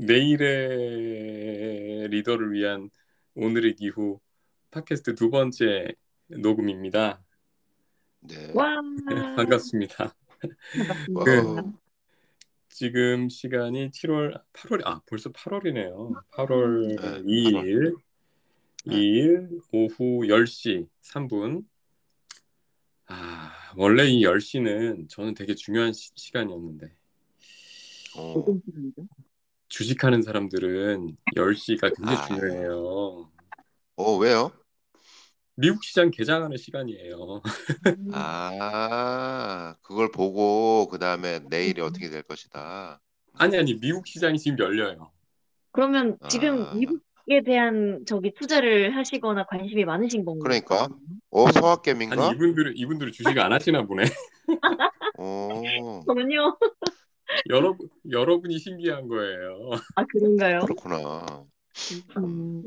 내일의 0.00 0.48
리더를 2.08 2.52
위한 2.52 2.88
오늘의 3.34 3.74
기후 3.76 4.18
팟캐스트 4.70 5.14
두 5.14 5.30
번째 5.30 5.94
녹음입니다. 6.28 7.22
네. 8.20 8.50
와. 8.54 8.76
반갑습니다. 9.36 10.14
와우. 11.12 11.72
지금 12.68 13.28
시간이 13.28 13.90
7월 13.90 14.42
8월 14.54 14.86
아 14.86 15.02
벌써 15.06 15.30
8월이네요. 15.32 16.14
8월 16.30 16.96
네, 16.96 16.96
2일 17.22 17.96
네. 18.86 18.96
2일 18.96 19.60
오후 19.72 20.26
10시 20.26 20.88
3분. 21.02 21.66
아 23.06 23.52
원래 23.76 24.06
이 24.06 24.22
10시는 24.22 25.10
저는 25.10 25.34
되게 25.34 25.54
중요한 25.54 25.92
시, 25.92 26.10
시간이었는데 26.14 26.94
어, 28.16 28.32
어떤 28.32 28.62
시간이죠? 28.64 29.06
주식하는 29.70 30.20
사람들은 30.22 31.16
10시가 31.36 31.90
굉장히 31.96 32.18
아. 32.18 32.26
중요해요. 32.26 33.30
어, 33.96 34.16
왜요? 34.18 34.52
미국 35.54 35.84
시장 35.84 36.10
개장하는 36.10 36.56
시간이에요. 36.56 37.42
음. 37.86 38.10
아, 38.12 39.74
그걸 39.82 40.10
보고 40.10 40.88
그 40.90 40.98
다음에 40.98 41.38
음. 41.38 41.46
내일이 41.48 41.80
어떻게 41.80 42.10
될 42.10 42.22
것이다. 42.22 43.00
아니 43.34 43.56
아니 43.56 43.78
미국 43.78 44.06
시장이 44.06 44.38
지금 44.38 44.58
열려요. 44.58 45.12
그러면 45.72 46.18
지금 46.28 46.64
아. 46.64 46.74
미국에 46.74 47.42
대한 47.44 48.04
저기 48.06 48.32
투자를 48.34 48.96
하시거나 48.96 49.46
관심이 49.46 49.84
많으신 49.84 50.24
건가요? 50.24 50.42
그러니까. 50.42 50.88
어, 51.30 51.52
서학겜인가? 51.52 52.26
아니 52.26 52.34
이분들은 52.34 52.72
이분들은 52.76 53.12
주식 53.12 53.38
안 53.38 53.52
하시나 53.52 53.86
보네. 53.86 54.02
어, 55.18 55.62
전혀. 56.06 56.56
여러분 57.48 57.88
여러분이 58.10 58.58
신기한 58.58 59.08
거예요. 59.08 59.70
아 59.96 60.04
그런가요? 60.04 60.60
그렇구나. 60.60 61.46
음. 62.18 62.62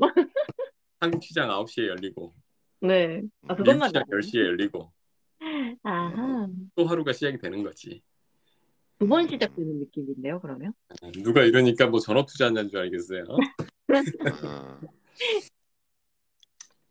한국 1.00 1.22
시장 1.22 1.48
9시에 1.50 1.88
열리고 1.88 2.34
네. 2.80 3.22
아 3.48 3.54
그것만 3.54 3.88
시장 3.88 4.02
알아요. 4.10 4.20
10시에 4.20 4.40
열리고 4.46 4.92
아하. 5.82 6.48
또 6.74 6.86
하루가 6.86 7.12
시작이 7.12 7.38
되는 7.38 7.62
거지. 7.62 8.02
두 8.98 9.06
번 9.08 9.28
시작되는 9.28 9.80
느낌인데요, 9.80 10.40
그러면? 10.40 10.72
아, 11.02 11.10
누가 11.22 11.42
이러니까 11.44 11.88
뭐 11.88 11.98
전업 12.00 12.26
투자하는 12.26 12.68
줄 12.70 12.78
알겠어요. 12.78 13.24
어, 13.28 13.36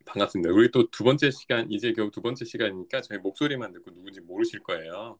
반갑습니다. 0.05 0.53
우리 0.53 0.69
또 0.69 0.87
두 0.91 1.03
번째 1.03 1.31
시간 1.31 1.71
이제 1.71 1.91
겨우 1.93 2.11
두 2.11 2.21
번째 2.21 2.45
시간이니까 2.45 3.01
저희 3.01 3.17
목소리만 3.19 3.71
듣고 3.73 3.91
누군지 3.91 4.19
모르실 4.21 4.59
거예요. 4.61 5.17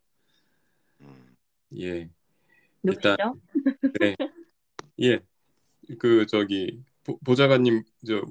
음, 1.02 1.36
예. 1.80 2.10
누구시죠? 2.84 3.16
네. 4.00 4.16
예. 5.02 5.20
그 6.00 6.26
저기 6.28 6.84
보, 7.04 7.18
보좌관님 7.20 7.84
저 8.08 8.22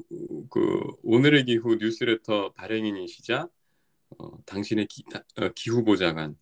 그 0.50 0.81
오늘의 1.03 1.45
기후 1.47 1.77
뉴스레터 1.77 2.53
발행인이시자 2.53 3.48
어, 4.19 4.45
당신의 4.45 4.86
기, 4.86 5.03
어, 5.39 5.48
기후 5.55 5.83
보좌관 5.84 6.36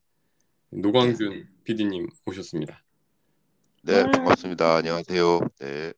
노광준 0.70 1.48
PD님 1.64 2.08
오셨습니다. 2.26 2.82
네, 3.82 4.02
와. 4.02 4.10
반갑습니다. 4.10 4.76
안녕하세요. 4.76 5.40
네. 5.60 5.92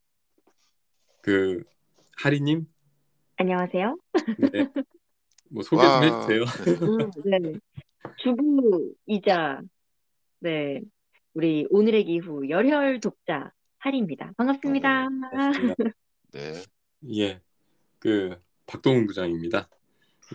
그 1.23 1.63
하리님 2.19 2.67
안녕하세요. 3.37 3.99
네. 4.53 4.69
뭐 5.51 5.63
소개 5.63 5.83
좀 5.83 5.91
와. 5.91 6.01
해주세요. 6.03 6.43
음, 6.83 7.11
네. 7.25 7.59
주부이자 8.19 9.63
네 10.41 10.81
우리 11.35 11.67
오늘의 11.71 12.05
기후 12.05 12.49
열혈 12.49 13.01
독자 13.01 13.53
하리입니다. 13.79 14.33
반갑습니다. 14.37 15.09
반갑습니다. 15.31 15.75
네. 16.33 16.63
예. 17.15 17.41
그 17.99 18.37
박동훈 18.67 19.07
부장입니다. 19.07 19.69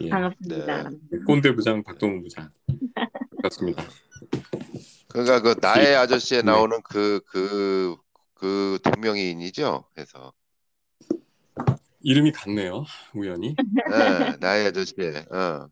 예. 0.02 0.10
반갑습니다. 0.10 0.90
꼰대 1.26 1.54
부장 1.54 1.84
박동훈 1.84 2.24
부장. 2.24 2.50
반갑습니다. 3.36 3.84
그러니까 5.10 5.42
그 5.42 5.56
나의 5.62 5.96
아저씨에 5.96 6.42
네. 6.42 6.52
나오는 6.52 6.82
그, 6.84 7.22
그, 7.28 7.96
그 8.34 8.80
동명이인이죠? 8.84 9.86
그래서. 9.94 10.34
이름이 12.02 12.32
같네요. 12.32 12.86
우연히. 13.14 13.56
네, 13.90 14.38
나의 14.40 14.68
아저씨에. 14.68 15.26
어. 15.32 15.68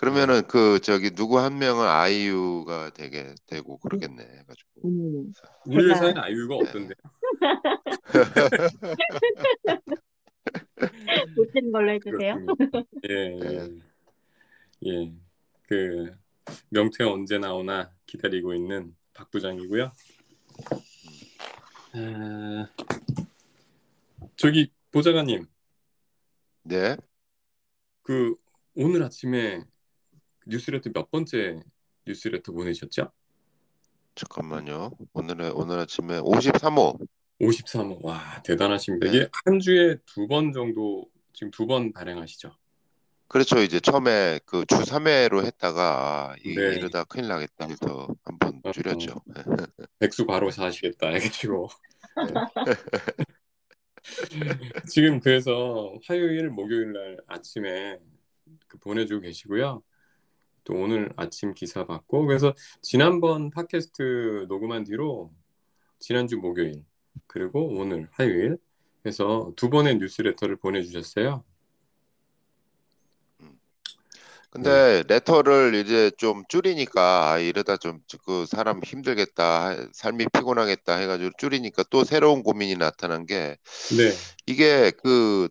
그러면은 0.00 0.42
그 0.48 0.80
저기 0.80 1.10
누구 1.10 1.38
한 1.40 1.58
명은 1.58 1.86
아이유가 1.86 2.88
되게 2.94 3.34
되고 3.46 3.76
그러겠네 3.76 4.22
해가지고. 4.22 4.70
음, 4.86 5.30
우리 5.66 5.90
회사에는 5.90 6.16
아이유가 6.16 6.54
없던데. 6.54 6.94
못된 11.36 11.70
걸로 11.70 11.92
해주세요. 11.92 12.46
그렇군요. 12.46 12.82
예, 13.10 13.38
예. 13.42 13.68
예. 14.86 15.12
그 15.68 16.10
명퇴 16.70 17.04
언제 17.04 17.36
나오나 17.36 17.92
기다리고 18.06 18.54
있는 18.54 18.96
박 19.12 19.30
부장이고요. 19.30 19.92
아, 21.92 22.70
저기 24.36 24.72
보좌관님, 24.92 25.44
네. 26.62 26.96
그 28.00 28.34
오늘 28.74 29.02
아침에 29.02 29.62
뉴스레터 30.50 30.90
몇 30.92 31.10
번째 31.10 31.60
뉴스레터 32.06 32.52
보내셨죠? 32.52 33.10
잠깐만요. 34.16 34.90
오늘의 35.12 35.52
오늘 35.54 35.78
아침에 35.78 36.18
53호. 36.20 36.98
53호. 37.40 38.04
와, 38.04 38.42
대단하십니다. 38.42 39.06
네. 39.10 39.16
이게 39.16 39.28
한 39.46 39.60
주에 39.60 39.96
두 40.04 40.26
번 40.26 40.52
정도 40.52 41.06
지금 41.32 41.50
두 41.50 41.66
번 41.66 41.92
발행하시죠? 41.92 42.50
그렇죠. 43.28 43.60
이제 43.62 43.78
처음에 43.78 44.40
그 44.44 44.64
주 44.66 44.74
3회로 44.74 45.44
했다가 45.46 46.32
아, 46.32 46.36
이, 46.44 46.54
네. 46.54 46.74
이러다 46.74 47.04
큰일 47.04 47.28
나겠다 47.28 47.68
해서 47.68 48.08
한번 48.24 48.60
어, 48.64 48.72
줄였죠. 48.72 49.14
백수 50.00 50.26
바로 50.26 50.50
사시겠다 50.50 51.08
해가지고 51.10 51.68
네. 52.26 52.34
지금 54.90 55.20
그래서 55.20 55.94
화요일 56.06 56.50
목요일 56.50 56.92
날 56.92 57.18
아침에 57.28 57.98
그 58.66 58.78
보내주고 58.78 59.20
계시고요. 59.22 59.82
또 60.70 60.76
오늘 60.76 61.10
아침 61.16 61.52
기사 61.52 61.84
받고 61.84 62.26
그래서 62.26 62.54
지난번 62.80 63.50
팟캐스트 63.50 64.46
녹음한 64.48 64.84
뒤로 64.84 65.32
지난주 65.98 66.36
목요일 66.36 66.84
그리고 67.26 67.66
오늘 67.76 68.08
화요일 68.12 68.56
해서 69.04 69.52
두 69.56 69.68
번의 69.68 69.96
뉴스레터를 69.98 70.56
보내주셨어요. 70.56 71.42
근데 74.50 75.04
레터를 75.06 75.74
이제 75.76 76.10
좀 76.18 76.42
줄이니까 76.48 77.32
아, 77.32 77.38
이러다 77.38 77.76
좀 77.76 78.00
그 78.24 78.46
사람 78.46 78.80
힘들겠다, 78.82 79.76
삶이 79.92 80.26
피곤하겠다 80.32 80.96
해가지고 80.96 81.30
줄이니까 81.38 81.84
또 81.90 82.02
새로운 82.02 82.42
고민이 82.42 82.76
나타난 82.76 83.26
게 83.26 83.56
네, 83.96 84.12
이게 84.46 84.90
그 85.02 85.48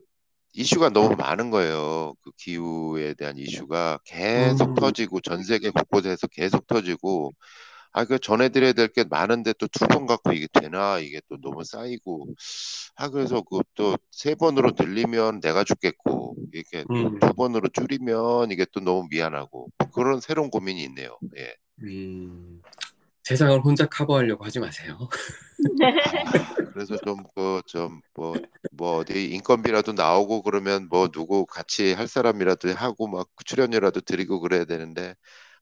이슈가 0.54 0.90
너무 0.90 1.16
많은 1.16 1.52
거예요. 1.52 2.14
그 2.22 2.32
기후에 2.38 3.14
대한 3.16 3.38
이슈가 3.38 4.00
계속 4.06 4.72
음. 4.72 4.76
터지고 4.76 5.22
전 5.22 5.44
세계 5.44 5.70
곳곳에서 5.70 6.28
계속 6.28 6.68
터지고 6.68 7.34
아, 7.94 8.06
그 8.06 8.20
전해드려야 8.20 8.74
될 8.74 8.90
게 8.90 9.04
많은데 9.06 9.54
또 9.54 9.68
두 9.68 9.88
번 9.88 10.06
갖고 10.08 10.34
이게 10.34 10.48
되나? 10.54 11.00
이게 11.00 11.22
또 11.30 11.38
너무 11.42 11.64
쌓이고 11.64 12.28
아, 12.96 13.10
그래서 13.10 13.42
그또세 13.42 14.36
번으로 14.36 14.72
늘리면 14.78 15.42
내가 15.42 15.64
죽겠고 15.64 16.38
이게 16.54 16.86
음. 16.92 17.20
두 17.20 17.34
번으로 17.34 17.70
줄이면 17.70 18.52
이게 18.52 18.66
또 18.74 18.80
너무 18.82 19.08
미안하고 19.10 19.70
뭐 19.78 19.90
그런 19.92 20.20
새로운 20.22 20.50
고민이 20.52 20.84
있네요. 20.86 21.18
예. 21.38 21.56
음, 21.84 22.62
세상을 23.30 23.60
혼자 23.64 23.86
커버하려고 23.86 24.44
하지 24.44 24.60
마세요. 24.60 24.98
아, 25.84 25.86
그래서 26.74 26.98
좀 27.06 27.24
그 27.36 27.62
좀 27.68 28.02
뭐 28.16 28.42
뭐 28.72 28.98
어디 28.98 29.26
인건비라도 29.32 29.94
나오고 29.94 30.42
그러면 30.42 30.88
뭐 30.90 31.10
누구 31.10 31.46
같이 31.46 31.94
할 31.94 32.08
사람이라도 32.08 32.74
하고 32.74 33.08
막 33.08 33.30
출연료라도 33.46 34.02
드리고 34.02 34.40
그래야 34.40 34.66
되는데 34.66 35.14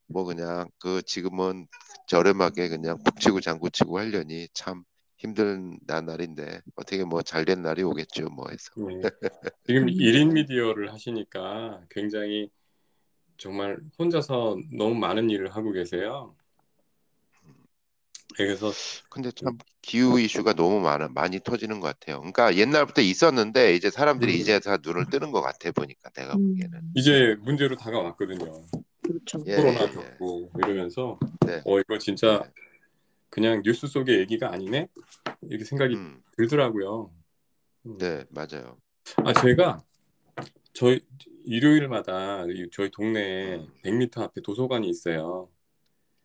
뭐 0.06 0.24
그냥 0.24 0.68
그 0.78 1.02
지금은 1.02 1.66
저렴하게 2.06 2.68
그냥 2.70 2.96
북치고 3.04 3.40
장구치고 3.40 3.98
하려니 3.98 4.48
참 4.54 4.84
힘든 5.18 5.78
나- 5.86 6.00
날인데 6.00 6.62
어떻게 6.76 7.04
뭐 7.04 7.22
잘된 7.22 7.62
날이 7.62 7.82
오겠죠 7.82 8.30
뭐 8.30 8.46
해서 8.50 8.70
네. 8.76 9.02
지금 9.66 9.88
1인 9.90 10.32
미디어를 10.34 10.92
하시니까 10.92 11.82
굉장히 11.90 12.48
정말 13.38 13.78
혼자서 13.98 14.58
너무 14.72 14.94
많은 14.96 15.30
일을 15.30 15.54
하고 15.54 15.72
계세요. 15.72 16.34
그래서 18.36 18.70
근데 19.08 19.30
참 19.32 19.56
기후 19.82 20.20
이슈가 20.20 20.52
너무 20.52 20.80
많아 20.80 21.08
많이 21.08 21.40
터지는 21.40 21.80
것 21.80 21.88
같아요. 21.88 22.18
그러니까 22.18 22.54
옛날부터 22.56 23.00
있었는데 23.02 23.74
이제 23.74 23.90
사람들이 23.90 24.34
음. 24.34 24.38
이제 24.38 24.60
다 24.60 24.76
눈을 24.82 25.06
뜨는 25.10 25.32
것 25.32 25.40
같아 25.40 25.70
보니까 25.72 26.10
내가 26.10 26.34
음, 26.34 26.50
보기에는 26.50 26.80
이제 26.94 27.36
문제로 27.40 27.76
다가왔거든요. 27.76 28.64
그렇죠. 29.02 29.42
예, 29.46 29.56
코로나 29.56 29.82
예. 29.82 29.86
겪고 29.92 30.50
이러면서 30.58 31.18
네. 31.46 31.62
어 31.64 31.80
이거 31.80 31.98
진짜 31.98 32.42
네. 32.44 32.50
그냥 33.30 33.62
뉴스 33.64 33.86
속의 33.86 34.18
얘기가 34.20 34.52
아니네 34.52 34.88
이렇게 35.42 35.64
생각이 35.64 35.94
음, 35.94 36.22
들더라고요. 36.36 37.10
음. 37.86 37.98
네, 37.98 38.24
맞아요. 38.30 38.78
아 39.24 39.32
제가 39.32 39.82
저희 40.74 41.00
일요일마다 41.44 42.44
이- 42.44 42.68
저희 42.70 42.90
동네에 42.90 43.56
음. 43.56 43.68
100m 43.82 44.20
앞에 44.20 44.42
도서관이 44.42 44.88
있어요. 44.88 45.48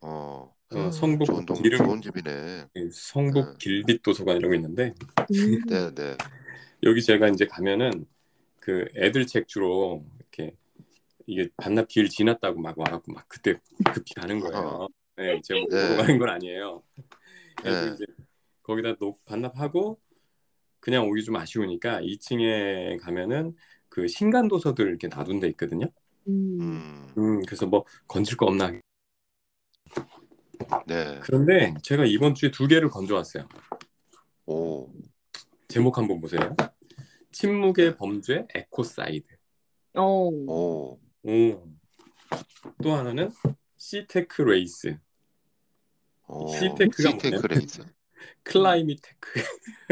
어, 0.00 0.54
어, 0.74 0.86
음. 0.86 0.90
성북 0.90 1.26
좋은 1.26 1.46
동, 1.46 1.62
기름 1.62 1.78
좋은 1.78 2.02
집이네. 2.02 2.66
성북 2.92 3.44
네. 3.44 3.54
길빛 3.58 4.02
도서관이라고 4.02 4.54
있는데 4.54 4.92
음. 5.18 5.60
네, 5.68 5.94
네. 5.94 6.16
여기 6.82 7.02
제가 7.02 7.28
이제 7.28 7.46
가면은 7.46 8.06
그 8.60 8.86
애들 8.96 9.26
책 9.26 9.46
주로 9.46 10.04
이렇게 10.18 10.56
이게 11.26 11.48
반납 11.56 11.88
기일 11.88 12.08
지났다고 12.08 12.60
막 12.60 12.78
와갖고 12.78 13.12
막 13.12 13.28
그때 13.28 13.54
급히 13.92 14.14
가는 14.14 14.40
거예요. 14.40 14.88
네, 15.16 15.40
제가 15.42 15.60
뭐 15.60 15.68
네. 15.70 15.96
가는 15.96 16.18
건 16.18 16.28
아니에요. 16.28 16.82
그래서 17.56 17.86
네. 17.86 17.92
이제 17.94 18.04
거기다 18.62 18.96
녹 18.96 19.24
반납하고 19.24 20.00
그냥 20.80 21.08
오기 21.08 21.24
좀 21.24 21.36
아쉬우니까 21.36 22.00
2층에 22.02 22.98
가면은 23.00 23.54
그 23.88 24.08
신간 24.08 24.48
도서들 24.48 24.88
이렇게 24.88 25.08
놔둔 25.08 25.40
데 25.40 25.48
있거든요. 25.48 25.86
음. 26.26 26.58
음, 26.60 27.14
음, 27.16 27.42
그래서 27.46 27.66
뭐 27.66 27.84
건질 28.06 28.36
거 28.36 28.46
없나. 28.46 28.72
네. 30.86 31.20
그런데 31.22 31.74
제가 31.82 32.04
이번 32.04 32.34
주에 32.34 32.50
두 32.50 32.66
개를 32.66 32.88
건져왔어요. 32.88 33.48
오, 34.46 34.90
제목 35.68 35.98
한번 35.98 36.20
보세요. 36.20 36.54
침묵의 37.32 37.90
네. 37.90 37.96
범죄 37.96 38.46
ecocide. 38.54 39.26
오. 39.96 40.30
오, 40.46 41.00
오. 41.22 41.68
또 42.82 42.92
하나는 42.94 43.30
시테크 43.76 44.42
레이스. 44.42 44.96
오. 46.28 46.48
시테크가 46.48 47.10
시테크 47.10 47.46
레이스. 47.46 47.82
클라이밋 48.44 48.98
테크. 49.02 49.40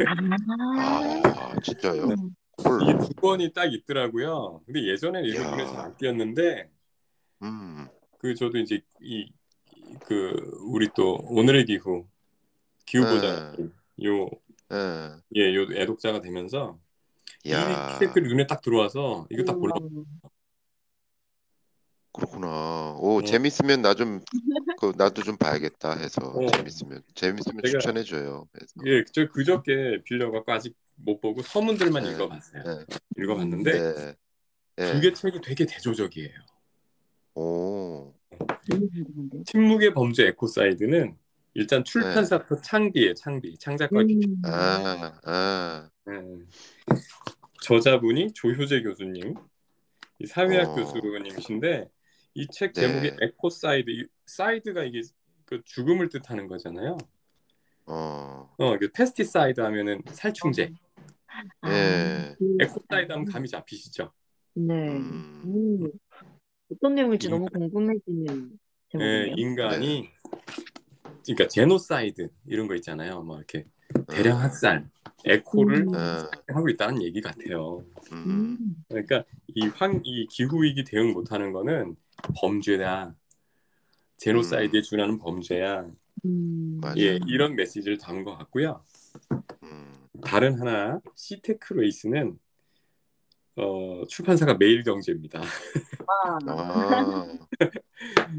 아. 0.07 1.23
아, 1.29 1.61
진짜요? 1.61 2.05
음. 2.05 2.35
헐. 2.65 2.83
이게 2.83 2.93
두 2.99 3.09
번이 3.15 3.53
딱 3.53 3.73
있더라고요. 3.73 4.63
근데 4.67 4.87
예전에는 4.87 5.29
이런 5.29 5.43
이야. 5.45 5.51
눈에 5.51 5.67
잘안 5.67 5.97
띄었는데 5.97 6.71
음, 7.43 7.89
그 8.19 8.35
저도 8.35 8.59
이제 8.59 8.81
이 9.01 9.33
그 10.07 10.59
우리 10.63 10.89
또 10.95 11.17
오늘의 11.29 11.65
기후 11.67 12.07
기후 12.87 13.05
보장 13.05 13.55
요 14.05 14.29
예. 14.73 15.21
예, 15.37 15.55
요 15.55 15.67
애독자가 15.75 16.21
되면서 16.21 16.79
야, 17.49 17.97
이 17.97 17.99
댓글이 17.99 18.29
눈에 18.29 18.47
딱 18.47 18.63
들어와서 18.63 19.27
이거 19.31 19.43
딱 19.45 19.55
볼라. 19.59 19.75
음. 19.81 20.05
그렇구나. 22.13 22.97
오, 23.01 23.19
어. 23.19 23.23
재밌으면 23.25 23.83
나 23.83 23.95
좀, 23.95 24.21
그, 24.81 24.93
나도 24.97 25.23
좀 25.23 25.37
봐야겠다 25.39 25.97
해서, 25.97 26.21
어. 26.27 26.47
재밌으면, 26.47 27.03
재밌으면 27.15 27.63
제가- 27.63 27.71
추천해줘요. 27.81 28.49
예, 28.87 29.03
저 29.13 29.27
그저께 29.29 30.03
빌려갖고 30.05 30.53
아직 30.53 30.77
못 30.97 31.21
보고 31.21 31.43
서문들만 31.43 32.05
네. 32.05 32.13
읽어봤어요. 32.13 32.63
네. 32.63 32.85
읽어봤는데 33.17 33.73
네. 33.73 34.15
네. 34.77 34.93
두개 34.93 35.13
책이 35.15 35.41
되게 35.43 35.65
대조적이에요. 35.67 36.39
오. 37.35 38.15
침묵의 39.47 39.93
범죄 39.95 40.27
ecocide는 40.29 41.17
일단 41.55 41.85
출판사부터 41.85 42.61
창비에 42.63 43.15
창비, 43.15 43.59
창작과. 43.59 44.01
음. 44.01 44.21
아, 44.45 45.13
아, 45.25 45.91
음. 46.09 46.47
저자분이 47.63 48.33
조효제 48.33 48.83
교수님, 48.83 49.35
이 50.19 50.27
사회학 50.27 50.71
어. 50.71 50.75
교수님이신데 50.77 51.89
이 52.35 52.47
책 52.51 52.73
제목이 52.73 53.11
네. 53.11 53.17
ecocide, 53.21 53.91
이 53.91 54.07
cide가 54.27 54.85
이게 54.85 55.03
그 55.45 55.61
죽음을 55.65 56.09
뜻하는 56.09 56.47
거잖아요. 56.47 56.97
어, 57.87 58.49
어, 58.57 58.79
그 58.79 58.91
pesticide 58.93 59.61
하면은 59.61 60.01
살충제, 60.13 60.73
아, 61.61 61.71
예. 61.71 62.35
그- 62.39 62.57
ecocide 62.61 63.13
하면 63.13 63.27
감이 63.27 63.49
잡히시죠? 63.49 64.13
네. 64.55 64.75
음. 64.89 65.91
음. 66.73 66.77
어떤 66.77 66.95
내용일지 66.95 67.27
인간- 67.27 67.41
너무 67.41 67.51
궁금해지는 67.71 68.59
예. 69.01 69.33
인간이 69.37 70.09
그러니까 71.25 71.49
제노사이드 71.49 72.29
이런 72.47 72.67
거 72.67 72.75
있잖아요. 72.77 73.23
뭐 73.23 73.39
이렇게 73.39 73.65
대량 74.09 74.41
학살, 74.41 74.89
eco를 75.25 75.87
음. 75.89 75.95
아, 75.95 76.31
하고 76.49 76.69
있다는 76.69 77.03
얘기 77.03 77.21
같아요. 77.21 77.85
음, 78.13 78.57
음. 78.61 78.85
그러니까 78.89 79.25
이 79.49 79.67
환, 79.69 80.01
이 80.05 80.27
기후 80.27 80.63
위기 80.63 80.85
대응 80.85 81.13
못하는 81.13 81.53
거는 81.53 81.97
범죄다. 82.41 83.15
genocide에 84.17 84.83
준하는 84.83 85.19
범죄야. 85.19 85.87
음. 86.25 86.81
예, 86.97 87.19
이런 87.27 87.57
메시지를 87.57 87.99
담은 87.99 88.25
것 88.25 88.37
같고요. 88.39 88.85
음, 89.63 89.93
다른 90.23 90.59
하나 90.59 91.01
시테크 91.17 91.75
레이스는 91.75 92.39
어, 93.57 94.05
출판사가 94.09 94.55
매일경제입니다. 94.55 95.43
아, 96.25 96.39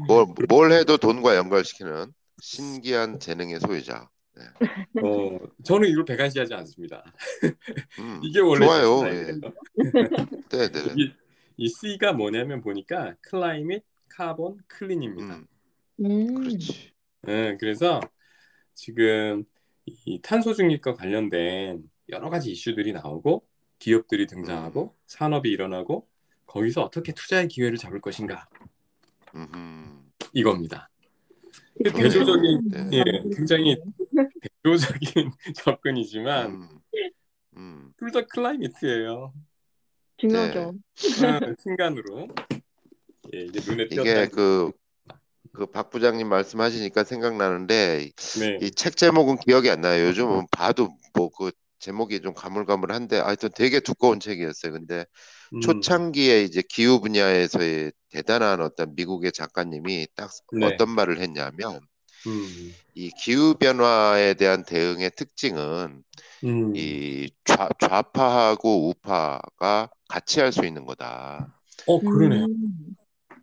뭘, 0.08 0.26
뭘 0.48 0.72
해도 0.72 0.96
돈과 0.96 1.36
연결시키는 1.36 2.12
신기한 2.40 3.20
재능의 3.20 3.60
소유자. 3.60 4.08
어, 5.02 5.38
저는 5.62 5.88
이걸 5.88 6.04
백안시하지 6.04 6.52
않습니다. 6.54 7.04
음, 8.00 8.20
이게 8.24 8.40
원래 8.40 8.66
좋아요. 8.66 8.98
제 9.00 9.06
예. 9.06 9.14
스타일이에요. 9.24 9.52
네, 10.50 10.72
네. 10.72 10.80
이, 10.96 11.12
이 11.56 11.68
C가 11.68 12.12
뭐냐면 12.12 12.60
보니까 12.60 13.14
climate, 13.20 13.84
carbon, 14.08 14.58
clean입니다. 14.66 15.36
음, 15.36 15.46
음. 16.00 16.34
그렇지. 16.34 16.90
예, 17.28 17.56
그래서 17.60 18.00
지금 18.74 19.44
이 19.86 20.20
탄소 20.20 20.52
중립과 20.52 20.94
관련된 20.94 21.88
여러 22.08 22.28
가지 22.30 22.50
이슈들이 22.50 22.92
나오고 22.92 23.46
기업들이 23.78 24.26
등장하고 24.26 24.94
산업이 25.06 25.50
일어나고 25.50 26.08
거기서 26.46 26.82
어떻게 26.82 27.12
투자의 27.12 27.48
기회를 27.48 27.78
잡을 27.78 28.00
것인가 28.00 28.48
음, 29.34 30.10
이겁니다. 30.32 30.88
그렇죠. 31.76 31.96
대조적인 31.98 32.68
네. 32.68 32.90
예, 32.92 33.04
굉장히 33.36 33.76
대조적인 34.62 35.30
접근이지만 35.56 36.50
음, 36.50 36.68
음, 37.56 37.92
둘다 37.96 38.22
클라이미트예요. 38.26 39.32
중요하죠. 40.16 40.60
어, 40.60 41.54
순간으로 41.58 42.28
예, 43.34 43.40
이게 43.40 43.60
눈에 43.68 43.84
이게 43.90 44.02
띄었다. 44.02 44.26
그, 44.28 44.70
그박 45.52 45.90
부장님 45.90 46.28
말씀하시니까 46.28 47.02
생각나는데 47.04 48.10
네, 48.38 48.58
이책 48.62 48.96
제목은 48.96 49.38
기억이 49.38 49.68
안 49.70 49.80
나요. 49.80 50.06
요즘은 50.06 50.46
봐도 50.52 50.96
뭐 51.14 51.28
그 51.30 51.50
제목이 51.78 52.20
좀 52.22 52.34
가물가물한데 52.34 53.18
하여튼 53.20 53.50
되게 53.54 53.80
두꺼운 53.80 54.20
책이었어요. 54.20 54.72
근데 54.72 55.04
음, 55.52 55.84
초창기에 55.84 56.42
이제 56.44 56.62
기후 56.68 57.00
분야에서의 57.00 57.92
대단한 58.10 58.60
어떤 58.62 58.94
미국의 58.96 59.32
작가님이 59.32 60.08
딱 60.16 60.30
네. 60.50 60.60
어떤 60.60 60.90
말을 60.90 61.20
했냐면 61.20 61.80
음, 62.26 62.76
이 62.94 63.10
기후 63.10 63.54
변화에 63.54 64.34
대한 64.34 64.64
대응의 64.64 65.10
특징은 65.16 66.02
음, 66.44 66.74
이 66.74 67.30
좌, 67.44 67.68
좌파하고 67.80 68.90
우파가 68.90 69.90
같이 70.08 70.40
할 70.40 70.52
수 70.52 70.64
있는 70.66 70.84
거다. 70.86 71.62
어 71.86 72.02
그러네요. 72.04 72.46
음. 72.46 72.96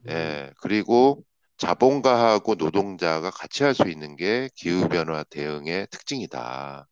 예, 0.09 0.51
그리고 0.61 1.23
자본가하고 1.57 2.55
노동자가 2.55 3.29
같이 3.31 3.63
할 3.63 3.73
수 3.75 3.87
있는 3.89 4.15
게 4.15 4.49
기후 4.55 4.87
변화 4.89 5.23
대응의 5.23 5.87
특징이다. 5.91 6.87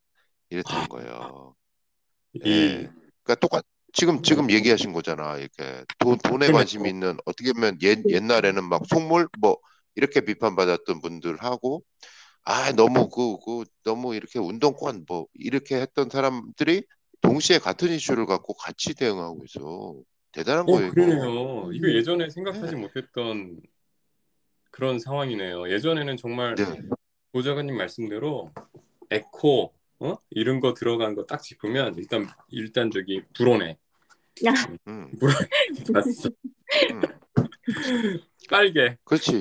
이랬던 0.50 0.90
거예요. 0.90 1.56
이 2.34 2.42
예. 2.46 2.90
그러니까 3.24 3.36
똑같 3.40 3.66
지금 3.94 4.22
지금 4.22 4.52
얘기하신 4.52 4.94
거잖아. 4.94 5.38
이렇게 5.38 5.84
돈 5.98 6.18
돈에. 6.18 6.52
관심이 6.52 6.90
있는 6.90 7.18
어떻게 7.26 7.54
보면 7.54 7.78
옛 7.82 8.04
옛날에는 8.08 8.64
막 8.64 8.86
속물 8.88 9.28
뭐 9.40 9.58
이렇게 9.96 10.22
비판받았던 10.22 11.02
분들하고 11.02 11.84
아 12.44 12.72
너무 12.74 13.10
그, 13.10 13.38
그 13.46 13.66
너무 13.84 14.16
이렇게 14.16 14.40
운동권 14.40 15.06
뭐 15.08 15.28
이렇게 15.34 15.76
했던 15.82 16.10
사람들이 16.10 16.84
동시에 17.22 17.60
같은 17.60 17.90
이슈를 17.90 18.26
갖고 18.26 18.54
같이 18.54 18.94
대응하고 18.94 19.44
있어. 19.46 19.96
대단한 20.32 20.64
어, 20.64 20.72
거예요. 20.72 20.92
그러네요. 20.92 21.72
이거 21.74 21.88
음. 21.88 21.94
예전에 21.94 22.30
생각하지 22.30 22.76
네. 22.76 22.82
못했던 22.82 23.60
그런 24.72 25.00
상황이네요. 25.00 25.70
예전에는 25.72 26.18
정말 26.18 26.56
네. 26.56 26.82
보좌관님 27.32 27.76
말씀대로 27.76 28.52
에코 29.12 29.74
어? 30.00 30.16
이런 30.32 30.60
거 30.60 30.74
들어간 30.74 31.16
거 31.16 31.26
딱 31.26 31.42
짚으면 31.42 31.96
일단 31.98 32.28
일단 32.50 32.92
저기 32.92 33.22
불어네. 33.36 33.78
야. 34.46 34.54
음, 34.88 35.12
맞어. 35.94 36.30
음. 36.92 37.02
빨개. 38.50 38.98
그렇지. 39.04 39.36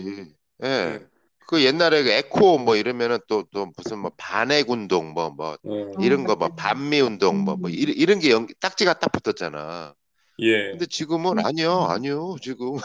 예. 0.63 0.67
네. 0.69 1.07
그 1.47 1.65
옛날에 1.65 2.03
그 2.03 2.11
에코 2.11 2.59
뭐 2.59 2.77
이러면은 2.77 3.19
또 3.29 3.45
또 3.53 3.73
무슨 3.77 4.01
뭐 4.01 4.13
반핵 4.19 4.69
운동 4.71 5.13
뭐뭐 5.15 5.57
어, 5.65 5.93
이런 6.01 6.25
거 6.25 6.37
뭐. 6.37 6.49
반미 6.55 7.01
운동 7.01 7.45
뭐뭐 7.45 7.69
음. 7.69 7.71
이런 7.71 7.95
이런 7.97 8.19
게 8.19 8.31
연, 8.31 8.47
딱지가 8.61 8.99
딱 8.99 9.11
붙었잖아. 9.13 9.95
예. 10.41 10.71
근데 10.73 10.87
지금은 10.87 11.39
아니요, 11.45 11.73
아니요. 11.89 12.37
지금 12.43 12.77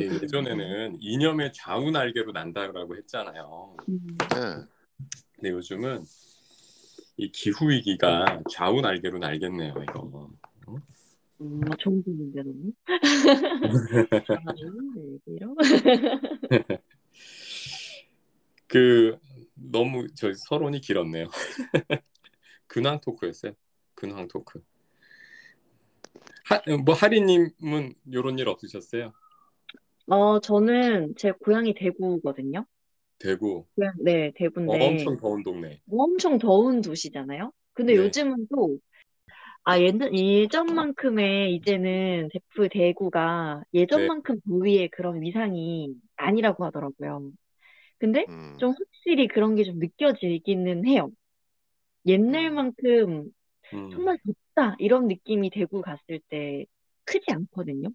예, 0.00 0.06
예전에는 0.06 0.98
이념의 1.00 1.52
좌우 1.54 1.90
날개로 1.90 2.32
난다라고 2.32 2.96
했잖아요. 2.96 3.76
음, 3.88 4.06
예. 4.36 4.66
근데 5.36 5.50
요즘은 5.50 6.04
이 7.18 7.30
기후 7.30 7.70
위기가 7.70 8.42
좌우 8.50 8.80
날개로 8.80 9.18
날겠네요. 9.18 9.74
이거. 9.84 10.30
음, 11.40 11.60
분인데 12.02 12.42
너무. 12.42 12.72
아, 14.30 14.52
네, 14.94 15.18
이런. 15.26 15.54
그 18.66 19.18
너무 19.54 20.06
저 20.14 20.32
서론이 20.34 20.80
길었네요. 20.80 21.28
근황 22.66 23.00
토크였어요. 23.00 23.52
근황 23.94 24.26
토크. 24.28 24.62
하, 26.44 26.60
뭐 26.84 26.94
하리님은 26.94 27.94
요런 28.12 28.38
일 28.38 28.48
없으셨어요? 28.48 29.12
어, 30.06 30.40
저는 30.40 31.14
제 31.16 31.32
고향이 31.32 31.74
대구거든요. 31.74 32.66
대구 33.18 33.66
네, 33.98 34.32
어, 34.66 34.74
대구인데 34.74 34.74
엄청 34.74 35.16
더운 35.18 35.42
동네. 35.42 35.80
엄청 35.90 36.38
더운 36.38 36.82
도시잖아요. 36.82 37.52
근데 37.74 37.94
네. 37.94 37.96
요즘은 37.96 38.48
또, 38.50 38.78
아, 39.64 39.80
예전, 39.80 40.14
예전만큼의 40.16 41.54
이제는 41.56 42.28
대프 42.32 42.68
대구가 42.70 43.62
예전만큼 43.74 44.40
더위의 44.48 44.90
그런 44.90 45.22
위상이 45.22 45.94
아니라고 46.16 46.64
하더라고요. 46.66 47.32
근데 47.98 48.28
음, 48.28 48.58
좀 48.58 48.74
확실히 48.78 49.28
그런 49.28 49.56
게 49.56 49.64
좀 49.64 49.78
느껴지기는 49.80 50.86
해요. 50.86 51.10
옛날만큼 52.06 53.30
음. 53.72 53.90
정말 53.90 54.18
덥다 54.26 54.76
이런 54.80 55.08
느낌이 55.08 55.50
대구 55.50 55.82
갔을 55.82 56.20
때 56.30 56.66
크지 57.04 57.26
않거든요. 57.32 57.90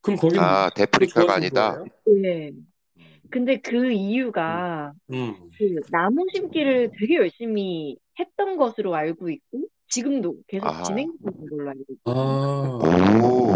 그럼 0.00 0.16
거기는 0.18 0.48
아, 0.48 0.70
데프리카가 0.74 1.34
좋아진 1.34 1.34
아니다. 1.34 1.50
거예요? 1.50 1.86
네. 2.06 2.52
음. 2.98 3.02
근데 3.30 3.60
그 3.60 3.90
이유가 3.92 4.92
음. 5.10 5.34
그 5.58 5.74
나무 5.90 6.24
심기를 6.34 6.90
되게 6.98 7.16
열심히 7.16 7.96
했던 8.18 8.56
것으로 8.56 8.94
알고 8.94 9.30
있고 9.30 9.62
지금도 9.88 10.36
계속 10.46 10.66
아. 10.68 10.82
진행되는 10.82 11.48
걸로 11.50 11.70
알고 11.70 11.84
있거든요. 11.94 12.14
아, 12.14 13.24
오, 13.24 13.52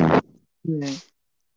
네. 0.62 0.78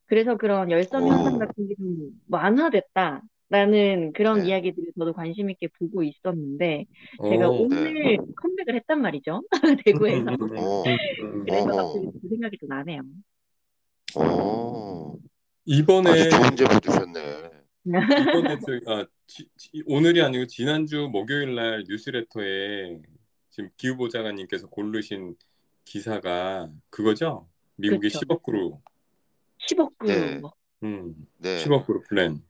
그래서 0.05 0.35
그런 0.37 0.69
열섬 0.71 1.03
오. 1.03 1.07
현상 1.07 1.39
같은 1.39 1.67
게 1.67 1.75
좀 1.75 2.09
완화됐다라는 2.29 4.13
그런 4.13 4.41
네. 4.41 4.49
이야기들을 4.49 4.91
저도 4.97 5.13
관심 5.13 5.49
있게 5.49 5.67
보고 5.79 6.03
있었는데 6.03 6.85
제가 7.29 7.49
어. 7.49 7.51
오늘 7.51 8.17
컴백을 8.35 8.75
했단 8.75 9.01
말이죠. 9.01 9.43
대구에서. 9.85 10.31
음, 10.31 10.37
음, 10.41 10.57
오. 10.57 10.83
음, 10.87 10.95
음. 11.21 11.45
그래서. 11.45 11.65
갑자기 11.67 12.05
그 12.21 12.27
생각이 12.29 12.57
또 12.59 12.67
나네요. 12.67 13.01
오, 14.15 15.17
이번에 15.65 16.09
아주 16.11 16.29
좋은 16.29 16.55
제보 16.55 16.79
주셨네. 16.79 17.19
이번에 17.85 18.57
저, 18.65 18.91
아, 18.91 19.05
지- 19.27 19.47
지- 19.57 19.83
오늘이 19.85 20.21
아니고 20.21 20.47
지난주 20.47 21.09
목요일 21.11 21.55
날 21.55 21.83
뉴스레터에 21.87 22.99
지금 23.49 23.69
기후 23.77 23.97
보좌관님께서 23.97 24.67
고르신 24.67 25.35
기사가 25.85 26.69
그거죠? 26.89 27.47
미국의 27.75 28.09
그렇죠. 28.09 28.19
10억 28.25 28.43
그루, 28.43 28.79
10억 29.69 29.97
그루. 29.97 30.09
네. 30.11 30.41
음, 30.83 31.15
네. 31.37 31.57
10억 31.63 31.85
그루 31.85 32.01
플랜. 32.07 32.41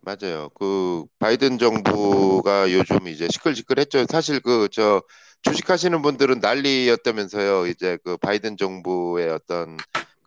맞아요. 0.00 0.48
그 0.54 1.04
바이든 1.20 1.58
정부가 1.58 2.72
요즘 2.72 3.06
이제 3.06 3.28
시끌시끌했죠. 3.28 4.06
사실 4.10 4.40
그 4.40 4.68
저 4.70 5.02
주식하시는 5.42 6.02
분들은 6.02 6.38
난리였다면서요. 6.40 7.66
이제 7.66 7.98
그 8.04 8.16
바이든 8.16 8.56
정부의 8.56 9.28
어떤 9.30 9.76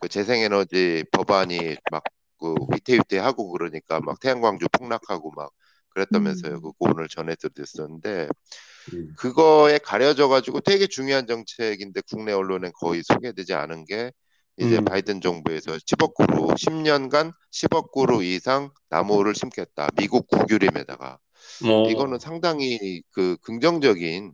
그 0.01 0.07
재생에너지 0.09 1.03
법안이 1.11 1.75
막 1.91 2.03
그 2.45 2.55
위태위태하고 2.71 3.51
그러니까 3.51 3.99
막 4.01 4.19
태양광주 4.19 4.67
폭락하고 4.71 5.31
막 5.31 5.51
그랬다면서요. 5.89 6.55
음. 6.55 6.61
그거 6.61 6.73
오늘 6.79 7.07
전해드 7.07 7.49
됐었는데 7.49 8.27
음. 8.93 9.13
그거에 9.17 9.79
가려져 9.79 10.27
가지고 10.27 10.59
되게 10.59 10.85
중요한 10.85 11.25
정책인데 11.25 12.01
국내 12.09 12.33
언론엔 12.33 12.73
거의 12.75 13.01
소개되지 13.03 13.53
않은 13.53 13.85
게 13.85 14.11
이제 14.57 14.77
음. 14.77 14.85
바이든 14.85 15.21
정부에서 15.21 15.77
10억 15.77 16.13
그루 16.15 16.53
10년간 16.57 17.31
10억 17.51 17.91
그루 17.91 18.23
이상 18.23 18.69
나무를 18.89 19.33
심겠다. 19.33 19.89
미국 19.97 20.27
국유림에다가 20.27 21.17
어, 21.65 21.89
이거는 21.89 22.19
상당히 22.19 23.01
그 23.11 23.37
긍정적인 23.41 24.33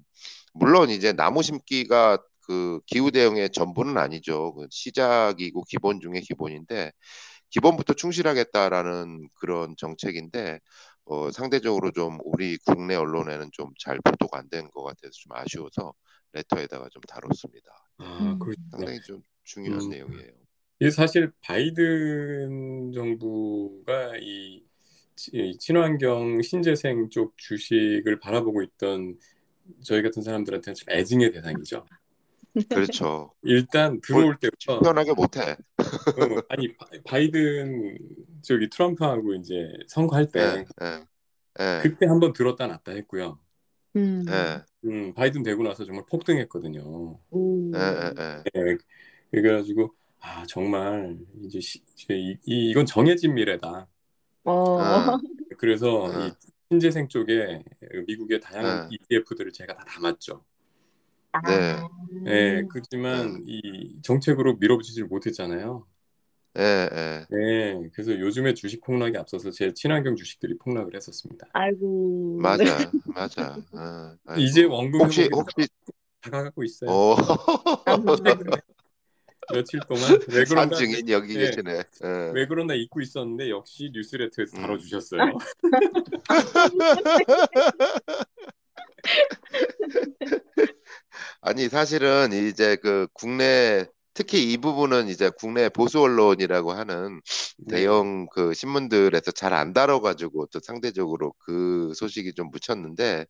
물론 0.53 0.89
이제 0.89 1.13
나무 1.13 1.41
심기가 1.44 2.18
그 2.41 2.82
기후 2.86 3.12
대응의 3.12 3.51
전부는 3.51 3.98
아니죠. 3.98 4.53
그 4.56 4.68
시작이고 4.70 5.63
기본 5.63 6.01
중에 6.01 6.20
기본인데 6.20 6.91
기본부터 7.51 7.93
충실하겠다라는 7.93 9.29
그런 9.36 9.75
정책인데 9.77 10.60
어, 11.05 11.31
상대적으로 11.31 11.91
좀 11.91 12.20
우리 12.24 12.58
국내 12.65 12.96
언론에는 12.96 13.50
좀 13.53 13.74
잘 13.79 14.00
보도가 14.03 14.39
안 14.39 14.50
된 14.50 14.70
것 14.72 14.84
같아서 14.84 15.12
좀 15.13 15.34
아쉬워서 15.34 15.93
레터에다가 16.34 16.89
좀 16.91 17.01
다뤘습니다. 17.03 17.70
아, 17.98 18.03
음. 18.22 18.39
그렇구나. 18.39 18.58
상당히 18.72 19.01
좀 19.01 19.24
중요한 19.43 19.88
음. 19.88 19.89
내용이에요. 19.89 20.34
이게 20.79 20.89
사실 20.91 21.31
바이든 21.41 22.91
정부가 22.93 24.17
이 24.22 24.63
치- 25.15 25.31
이 25.34 25.58
친환경 25.60 26.41
신재생 26.41 27.10
쪽 27.10 27.38
주식을 27.38 28.20
바라보고 28.20 28.63
있던 28.63 29.17
저희 29.84 30.01
같은 30.03 30.22
사람들한테는 30.24 30.75
참 30.75 30.98
애증의 30.98 31.31
대상이죠. 31.34 31.86
그렇죠. 32.70 33.34
일단 33.43 34.01
들어올 34.01 34.38
때부터 34.38 34.79
편하게 34.81 35.13
못해. 35.13 35.55
어, 35.77 36.41
아니 36.50 36.75
바- 36.75 36.88
바이든 37.05 37.98
저기 38.41 38.70
트럼프하고 38.70 39.34
이제 39.36 39.72
선거할 39.88 40.27
때 40.27 40.39
예, 40.39 40.65
예, 40.81 41.05
예, 41.60 41.79
그때 41.81 42.05
한번 42.05 42.34
들었다 42.34 42.67
놨다 42.67 42.91
했고요. 42.93 43.39
음. 43.96 44.24
예, 44.29 44.63
음, 44.86 45.13
바이든 45.13 45.43
되고 45.43 45.63
나서 45.63 45.86
정말 45.86 46.05
폭등했거든요. 46.10 47.20
예. 47.74 48.43
예, 48.55 48.77
그래가지고 49.31 49.93
아 50.20 50.46
정말 50.48 51.17
이제 51.43 51.60
시- 51.60 51.84
이, 52.10 52.38
이- 52.46 52.70
이건 52.72 52.86
정해진 52.86 53.34
미래다. 53.34 53.88
어. 54.43 54.51
어, 54.53 55.17
그래서 55.58 56.03
어. 56.03 56.27
이 56.27 56.31
신재생 56.72 57.08
쪽에 57.10 57.63
미국의 58.08 58.39
다양한 58.39 58.89
네. 58.89 58.98
ETF들을 58.98 59.51
제가 59.51 59.74
다 59.74 59.84
담았죠. 59.86 60.43
아. 61.33 61.41
네. 61.41 61.81
예, 62.27 62.63
그렇지만 62.69 63.43
이 63.47 64.00
정책으로 64.03 64.57
밀어붙이질 64.57 65.05
못했잖아요. 65.05 65.88
예, 66.59 66.89
예. 66.91 67.25
네, 67.29 67.89
그래서 67.93 68.19
요즘에 68.19 68.53
주식 68.53 68.81
폭락이 68.81 69.17
앞서서 69.17 69.51
제 69.51 69.73
친환경 69.73 70.15
주식들이 70.15 70.57
폭락을 70.57 70.95
했었습니다. 70.95 71.47
아이고. 71.53 72.38
맞아, 72.41 72.91
맞아. 73.05 73.55
어, 73.71 74.15
아이고. 74.25 74.41
이제 74.41 74.65
원금 74.65 75.00
혹시 75.00 75.29
혹시 75.31 75.69
다가가고 76.21 76.63
있어요. 76.63 76.91
어 76.91 77.15
최근에 78.17 78.51
며칠 79.51 79.79
동안 79.88 80.19
왜 80.29 80.43
그런가 80.43 80.75
산증인 80.75 81.09
여기 81.09 81.35
네. 81.35 81.45
계시네. 81.45 81.83
예. 82.03 82.31
왜 82.33 82.45
그런가 82.45 82.75
잊고 82.75 83.00
있었는데 83.01 83.50
역시 83.50 83.89
뉴스레터에서 83.93 84.57
음. 84.57 84.61
다뤄주셨어요. 84.61 85.21
아니 91.41 91.70
사실은 91.70 92.31
이제 92.34 92.75
그 92.77 93.08
국내 93.13 93.86
특히 94.13 94.51
이 94.51 94.58
부분은 94.58 95.08
이제 95.08 95.31
국내 95.38 95.70
보수 95.70 96.01
언론이라고 96.01 96.72
하는 96.74 97.22
네. 97.60 97.77
대형 97.77 98.27
그 98.34 98.53
신문들에서 98.53 99.31
잘 99.31 99.53
안 99.53 99.74
다뤄가지고 99.74 100.48
또 100.48 100.60
상대적으로 100.62 101.34
그 101.39 101.93
소식이 101.96 102.34
좀 102.34 102.50
묻혔는데 102.51 103.25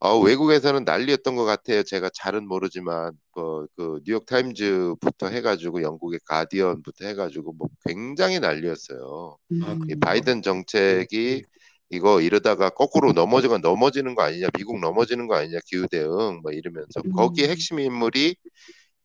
어, 0.00 0.18
외국에서는 0.18 0.84
난리였던 0.84 1.36
것 1.36 1.44
같아요. 1.44 1.82
제가 1.82 2.10
잘은 2.14 2.48
모르지만 2.48 3.12
그, 3.32 3.66
그 3.76 4.00
뉴욕 4.06 4.24
타임즈부터 4.26 5.28
해가지고 5.28 5.82
영국의 5.82 6.20
가디언부터 6.24 7.06
해가지고 7.06 7.52
뭐 7.52 7.68
굉장히 7.86 8.40
난리였어요. 8.40 9.36
아, 9.62 9.76
이 9.88 9.94
음. 9.94 10.00
바이든 10.00 10.42
정책이 10.42 11.44
이거 11.90 12.20
이러다가 12.20 12.70
거꾸로 12.70 13.12
넘어지건 13.18 13.60
넘어지는 13.62 14.14
거 14.14 14.22
아니냐, 14.22 14.48
미국 14.56 14.80
넘어지는 14.80 15.26
거 15.26 15.34
아니냐, 15.36 15.58
기후 15.66 15.88
대응 15.88 16.40
뭐 16.42 16.52
이러면서 16.52 17.00
음. 17.04 17.12
거기에 17.12 17.48
핵심 17.48 17.78
인물이 17.80 18.36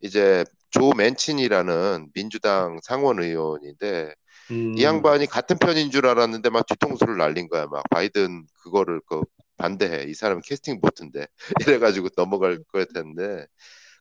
이제 0.02 0.46
조 0.72 0.92
맨친이라는 0.94 2.10
민주당 2.14 2.80
상원 2.84 3.22
의원인데 3.22 4.14
음, 4.52 4.78
이 4.78 4.84
양반이 4.84 5.26
같은 5.28 5.58
편인 5.58 5.90
줄 5.92 6.06
알았는데 6.08 6.50
막 6.50 6.66
뒤통수를 6.68 7.18
날린 7.18 7.48
거야. 7.50 7.68
막 7.68 7.84
바이든 7.90 8.46
그거를 8.64 9.02
그 9.08 9.22
반대해. 9.58 10.04
이 10.10 10.14
사람 10.14 10.42
캐스팅 10.42 10.82
보트인데 10.82 11.28
이래가지고 11.68 12.10
넘어갈 12.16 12.60
거였는데 12.72 13.48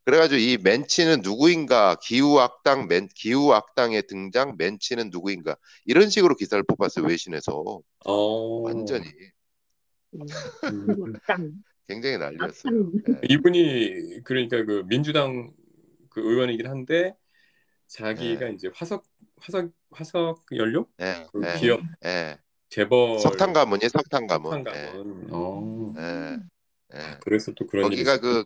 그래가지고 0.04 0.38
이 0.38 0.58
맨치는 0.62 1.20
누구인가 1.22 1.96
기후 2.02 2.38
악당 2.38 2.88
맨 2.88 3.08
기후 3.14 3.52
악당의 3.54 4.06
등장 4.06 4.54
맨치는 4.58 5.10
누구인가 5.10 5.56
이런 5.86 6.10
식으로 6.10 6.34
기사를 6.36 6.62
뽑았어요 6.64 7.06
외신에서 7.06 7.80
어, 8.04 8.60
완전히. 8.62 9.06
굉장히 11.88 12.18
난리였어요. 12.18 12.92
예. 13.08 13.20
이분이 13.30 14.22
그러니까 14.24 14.64
그 14.64 14.84
민주당 14.86 15.52
그 16.10 16.20
의원이긴 16.20 16.66
한데 16.66 17.14
자기가 17.88 18.48
예. 18.48 18.52
이제 18.52 18.70
화석 18.74 19.04
화석 19.38 19.70
화석 19.90 20.44
연료 20.52 20.86
예, 21.00 21.26
그 21.32 21.42
예, 21.44 21.58
기업 21.58 21.80
예. 22.04 22.38
재벌 22.68 23.18
석탄 23.18 23.52
가문이 23.52 23.88
석탄 23.88 24.26
가문. 24.26 24.52
석탄 24.52 24.74
예, 24.74 24.86
가문. 24.86 25.28
어. 25.30 25.94
예, 25.98 26.38
예. 26.94 27.18
그래서 27.20 27.52
또 27.52 27.66
그런 27.66 27.92
일이 27.92 28.04
거기가 28.04 28.20
그, 28.20 28.44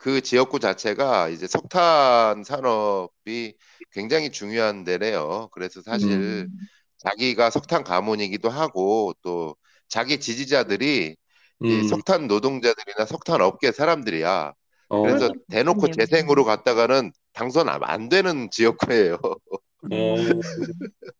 그 0.00 0.22
지역구 0.22 0.60
자체가 0.60 1.28
이제 1.28 1.46
석탄 1.46 2.42
산업이 2.42 3.54
굉장히 3.92 4.30
중요한 4.30 4.82
데래요. 4.82 5.50
그래서 5.52 5.82
사실 5.82 6.10
음. 6.10 6.48
자기가 6.96 7.50
석탄 7.50 7.84
가문이기도 7.84 8.48
하고 8.48 9.12
또 9.22 9.54
자기 9.88 10.18
지지자들이 10.18 11.16
이 11.62 11.66
음. 11.66 11.88
석탄 11.88 12.28
노동자들이나 12.28 13.04
석탄 13.04 13.42
업계 13.42 13.72
사람들이야. 13.72 14.54
어. 14.88 15.02
그래서 15.02 15.26
수 15.26 15.32
대놓고. 15.50 15.90
재생으로 15.90 16.44
갔다가는 16.44 17.12
당선 17.34 17.68
안- 17.68 17.84
안 17.84 18.08
되는 18.08 18.48
지역구예요. 18.50 19.18
어. 19.22 19.90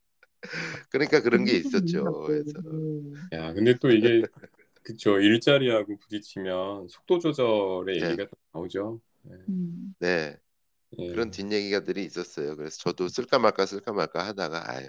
그러니까 0.91 1.21
그런 1.21 1.45
게 1.45 1.53
음, 1.53 1.57
있었죠. 1.59 2.23
그래서 2.27 2.53
음. 2.65 3.13
야, 3.35 3.53
근데 3.53 3.75
또 3.75 3.91
이게 3.91 4.23
그쵸 4.83 5.19
일자리하고 5.19 5.99
부딪히면 5.99 6.89
속도 6.89 7.19
조절의 7.19 8.01
예. 8.01 8.05
얘기가 8.05 8.25
또 8.25 8.37
나오죠. 8.53 9.01
예. 9.27 9.35
음. 9.49 9.95
네 9.99 10.37
예. 10.99 11.09
그런 11.13 11.31
뒷얘기가들이 11.31 12.05
있었어요. 12.05 12.57
그래서 12.57 12.79
저도 12.79 13.09
쓸까 13.09 13.39
말까 13.39 13.67
쓸까 13.67 13.93
말까 13.93 14.27
하다가 14.27 14.71
아유 14.71 14.89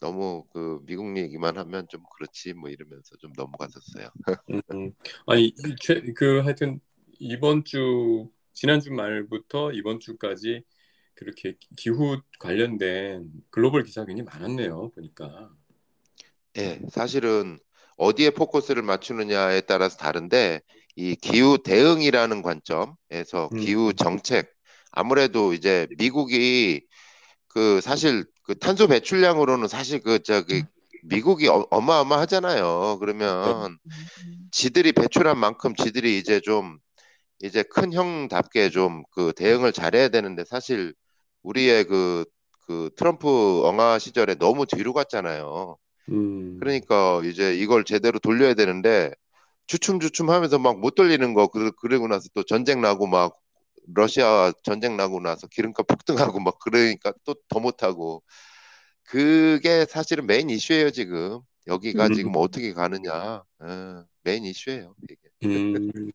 너무 0.00 0.44
그 0.52 0.80
미국 0.84 1.16
얘기만 1.16 1.56
하면 1.58 1.86
좀 1.88 2.02
그렇지 2.16 2.54
뭐 2.54 2.70
이러면서 2.70 3.16
좀 3.16 3.32
넘어갔었어요. 3.36 4.08
음, 4.50 4.92
아니 5.26 5.46
이 5.46 5.76
최, 5.80 6.00
그 6.14 6.40
하여튼 6.40 6.80
이번 7.18 7.64
주 7.64 8.28
지난주 8.52 8.92
말부터 8.92 9.72
이번 9.72 10.00
주까지 10.00 10.64
그렇게 11.14 11.56
기후 11.76 12.20
관련된 12.40 13.30
글로벌 13.50 13.84
기사 13.84 14.04
굉장히 14.04 14.24
많았네요. 14.24 14.90
보니까. 14.90 15.54
예, 16.58 16.80
사실은 16.90 17.58
어디에 18.02 18.30
포커스를 18.30 18.82
맞추느냐에 18.82 19.62
따라서 19.62 19.96
다른데 19.96 20.60
이 20.96 21.16
기후 21.16 21.58
대응이라는 21.62 22.42
관점에서 22.42 23.50
음. 23.52 23.58
기후 23.58 23.92
정책 23.94 24.52
아무래도 24.92 25.52
이제 25.54 25.86
미국이 25.98 26.86
그 27.48 27.80
사실 27.80 28.24
그 28.44 28.58
탄소 28.58 28.86
배출량으로는 28.88 29.68
사실 29.68 30.00
그 30.00 30.22
저기 30.22 30.64
미국이 31.04 31.48
어, 31.48 31.66
어마어마하잖아요. 31.70 32.98
그러면 33.00 33.78
음. 33.86 34.48
지들이 34.50 34.92
배출한 34.92 35.38
만큼 35.38 35.74
지들이 35.74 36.18
이제 36.18 36.40
좀 36.40 36.78
이제 37.42 37.62
큰 37.64 37.92
형답게 37.92 38.70
좀 38.70 39.04
그 39.12 39.32
대응을 39.34 39.72
잘해야 39.72 40.08
되는데 40.08 40.44
사실 40.44 40.94
우리의 41.42 41.84
그 41.86 42.24
그 42.66 42.90
트럼프 42.96 43.66
엉아 43.66 43.98
시절에 43.98 44.36
너무 44.36 44.66
뒤로 44.66 44.92
갔잖아요. 44.92 45.76
음. 46.10 46.58
그러니까 46.60 47.20
이제 47.24 47.54
이걸 47.56 47.84
제대로 47.84 48.18
돌려야 48.18 48.54
되는데 48.54 49.12
주춤주춤 49.66 50.30
하면서 50.30 50.58
막 50.58 50.78
못 50.78 50.94
돌리는 50.94 51.34
거 51.34 51.48
그- 51.48 51.72
그러고 51.72 52.08
나서 52.08 52.28
또 52.34 52.44
전쟁 52.44 52.80
나고 52.82 53.06
막 53.06 53.36
러시아 53.94 54.52
전쟁 54.64 54.96
나고 54.96 55.20
나서 55.20 55.46
기름값 55.48 55.86
폭등하고 55.88 56.40
막 56.40 56.58
그러니까 56.60 57.12
또 57.24 57.34
더 57.48 57.60
못하고 57.60 58.22
그게 59.04 59.84
사실은 59.86 60.26
메인 60.26 60.50
이슈예요 60.50 60.90
지금 60.90 61.40
여기가 61.68 62.08
음. 62.08 62.12
지금 62.14 62.32
어떻게 62.36 62.72
가느냐 62.74 63.42
어, 63.60 64.04
메인 64.24 64.44
이슈예요 64.44 64.94
이게 65.04 65.16
음, 65.44 66.10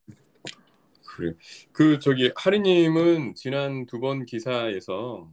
그래. 1.05 1.33
그 1.71 1.99
저기 1.99 2.31
하리님은 2.35 3.35
지난 3.35 3.85
두 3.85 3.99
번 3.99 4.25
기사에서 4.25 5.31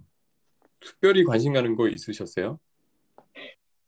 특별히 0.81 1.25
관심 1.25 1.53
가는 1.55 1.75
거 1.77 1.89
있으셨어요? 1.89 2.59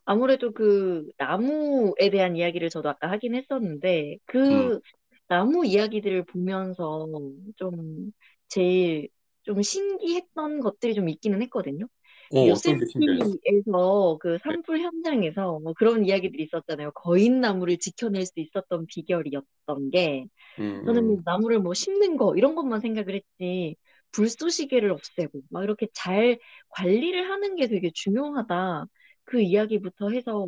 아무래도 0.07 0.53
그 0.53 1.07
나무에 1.19 2.11
대한 2.13 2.37
이야기를 2.37 2.71
저도 2.71 2.91
아까 2.91 3.11
하긴 3.13 3.37
했었는데 3.37 4.19
그 4.27 4.81
나무 5.29 5.67
이야기들을 5.67 6.25
보면서 6.27 7.09
좀 7.57 8.13
제일 8.49 9.09
좀 9.45 9.63
신기했던 9.63 10.61
것들이 10.61 10.95
좀 10.95 11.09
있기는 11.11 11.43
했거든요. 11.45 11.87
어, 12.31 12.39
어떤 12.53 12.79
게 12.79 12.87
신기해요? 12.87 13.37
요세미티에서 13.45 14.19
그 14.21 14.39
산불 14.39 14.81
현장에서 14.81 15.61
뭐 15.61 15.73
그런 15.75 16.05
이야기들이 16.07 16.45
있었잖아요. 16.45 16.93
거인 16.93 17.41
나무를 17.41 17.79
지켜낼 17.79 18.27
수 18.27 18.35
있었던 18.41 18.87
비결이었던 18.87 19.91
게 19.93 20.27
음, 20.59 20.63
저는 20.85 21.05
음. 21.05 21.07
뭐 21.07 21.23
나무를 21.25 21.59
뭐 21.61 21.75
심는 21.75 22.17
거 22.17 22.37
이런 22.37 22.55
것만 22.55 22.81
생각을 22.81 23.15
했지 23.15 23.77
불쏘시개를 24.13 24.91
없애고 24.93 25.43
막 25.51 25.65
이렇게 25.65 25.89
잘 25.95 26.39
관리를 26.71 27.31
하는 27.31 27.57
게 27.57 27.69
되게 27.69 27.91
중요하다. 27.95 28.87
그 29.27 29.41
이야기부터 29.43 30.11
해서 30.11 30.47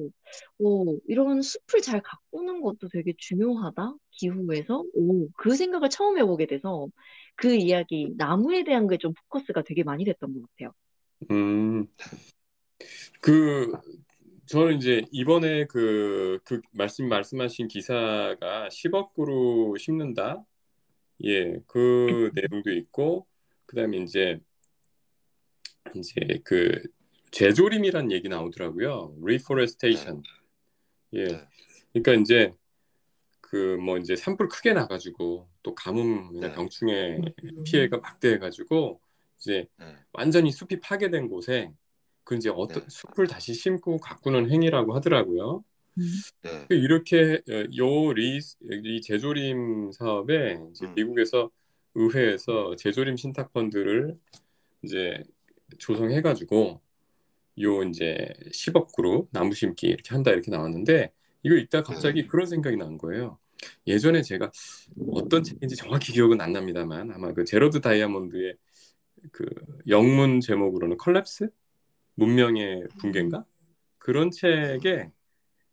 오, 0.58 0.98
이런 1.08 1.42
숲을 1.42 1.82
잘 1.82 2.00
가꾸는 2.02 2.60
것도 2.62 2.88
되게 2.88 3.12
중요하다. 3.18 3.94
기후에서 4.12 4.84
오, 4.94 5.28
그 5.36 5.54
생각을 5.56 5.90
처음 5.90 6.18
해보게 6.18 6.46
돼서 6.46 6.88
그 7.36 7.54
이야기 7.54 8.14
나무에 8.16 8.64
대한 8.64 8.88
게 8.88 8.96
좀 8.98 9.12
포커스가 9.30 9.62
되게 9.62 9.82
많이 9.84 10.04
됐던 10.04 10.32
것 10.34 10.42
같아요. 10.50 10.72
음, 11.30 11.86
그, 13.20 13.72
저는 14.46 14.76
이제 14.76 15.02
이번에 15.12 15.66
그, 15.66 16.38
그 16.44 16.60
말씀, 16.72 17.08
말씀하신 17.08 17.68
기사가 17.68 18.68
10억 18.70 19.14
그루 19.14 19.74
심는다? 19.78 20.44
예, 21.24 21.58
그 21.66 22.30
내용도 22.34 22.72
있고, 22.72 23.26
그 23.66 23.76
다음에 23.76 23.98
이제, 23.98 24.38
이제 25.94 26.14
그, 26.44 26.82
재조림이란 27.30 28.12
얘기 28.12 28.28
나오더라고요. 28.28 29.14
reforestation. 29.22 30.22
예. 31.12 31.24
네. 31.24 31.48
그러니까 31.92 32.14
이제, 32.14 32.54
그 33.40 33.78
뭐 33.80 33.98
이제 33.98 34.14
산불 34.14 34.48
크게 34.48 34.72
나가지고, 34.72 35.48
또 35.62 35.74
가뭄이나 35.74 36.48
네. 36.48 36.54
병충해 36.54 37.18
음. 37.44 37.64
피해가 37.64 37.98
막대해가지고, 37.98 39.00
이제 39.38 39.66
네. 39.78 39.96
완전히 40.12 40.50
숲이 40.50 40.80
파괴된 40.80 41.28
곳에 41.28 41.72
그 42.24 42.36
이제 42.36 42.50
어떤 42.50 42.82
네. 42.82 42.88
숲을 42.88 43.26
다시 43.26 43.54
심고 43.54 43.98
가꾸는 43.98 44.50
행위라고 44.50 44.94
하더라고요. 44.94 45.64
네. 46.42 46.66
그 46.68 46.74
이렇게 46.74 47.40
어, 47.50 47.64
요리 47.76 48.38
이 48.38 49.00
재조림 49.00 49.92
사업에 49.92 50.60
이제 50.70 50.86
음. 50.86 50.94
미국에서 50.94 51.50
의회에서 51.94 52.76
재조림 52.76 53.16
신탁 53.16 53.52
펀드를 53.52 54.18
이제 54.82 55.22
조성해가지고 55.78 56.80
요 57.60 57.82
이제 57.82 58.28
10억 58.52 58.94
그루 58.94 59.26
나무 59.30 59.54
심기 59.54 59.88
이렇게 59.88 60.10
한다 60.14 60.30
이렇게 60.30 60.50
나왔는데 60.50 61.12
이거 61.42 61.54
읽다 61.56 61.82
갑자기 61.82 62.26
그런 62.26 62.46
생각이 62.46 62.76
난 62.76 62.98
거예요. 62.98 63.38
예전에 63.86 64.22
제가 64.22 64.50
어떤 65.12 65.42
책인지 65.42 65.76
정확히 65.76 66.12
기억은 66.12 66.40
안 66.40 66.52
납니다만 66.52 67.10
아마 67.12 67.32
그 67.32 67.44
제러드 67.44 67.80
다이아몬드의 67.80 68.54
그 69.32 69.46
영문 69.88 70.40
제목으로는 70.40 70.96
컬랩스 70.96 71.50
문명의 72.14 72.86
붕괴인가 73.00 73.44
그런 73.98 74.30
책에 74.30 75.10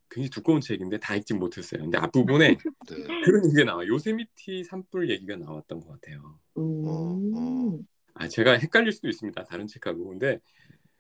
굉장히 0.09 0.29
두꺼운 0.29 0.61
책인데 0.61 0.99
다 0.99 1.15
읽진 1.15 1.39
못했어요. 1.39 1.81
근데 1.81 1.97
앞부분에 1.97 2.55
네. 2.89 3.03
그런 3.25 3.45
얘기가 3.45 3.63
나와. 3.65 3.85
요세미티 3.85 4.63
산불 4.63 5.09
얘기가 5.09 5.35
나왔던 5.35 5.79
것 5.81 5.89
같아요. 5.89 6.39
음. 6.57 7.85
아 8.13 8.27
제가 8.27 8.53
헷갈릴 8.53 8.91
수도 8.93 9.09
있습니다. 9.09 9.43
다른 9.43 9.67
책하고. 9.67 10.07
근데 10.09 10.39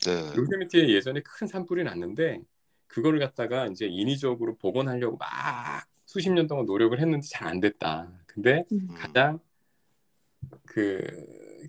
네. 0.05 0.33
요세미티에 0.37 0.89
예전에 0.89 1.21
큰 1.21 1.47
산불이 1.47 1.83
났는데 1.83 2.41
그거를 2.87 3.19
갖다가 3.19 3.67
이제 3.67 3.87
인위적으로 3.87 4.55
복원하려고 4.57 5.17
막 5.17 5.27
수십 6.05 6.31
년 6.31 6.47
동안 6.47 6.65
노력을 6.65 6.97
했는데 6.99 7.27
잘 7.27 7.47
안 7.47 7.59
됐다. 7.59 8.11
근데 8.27 8.63
음. 8.71 8.87
가장 8.95 9.39
그 10.65 11.01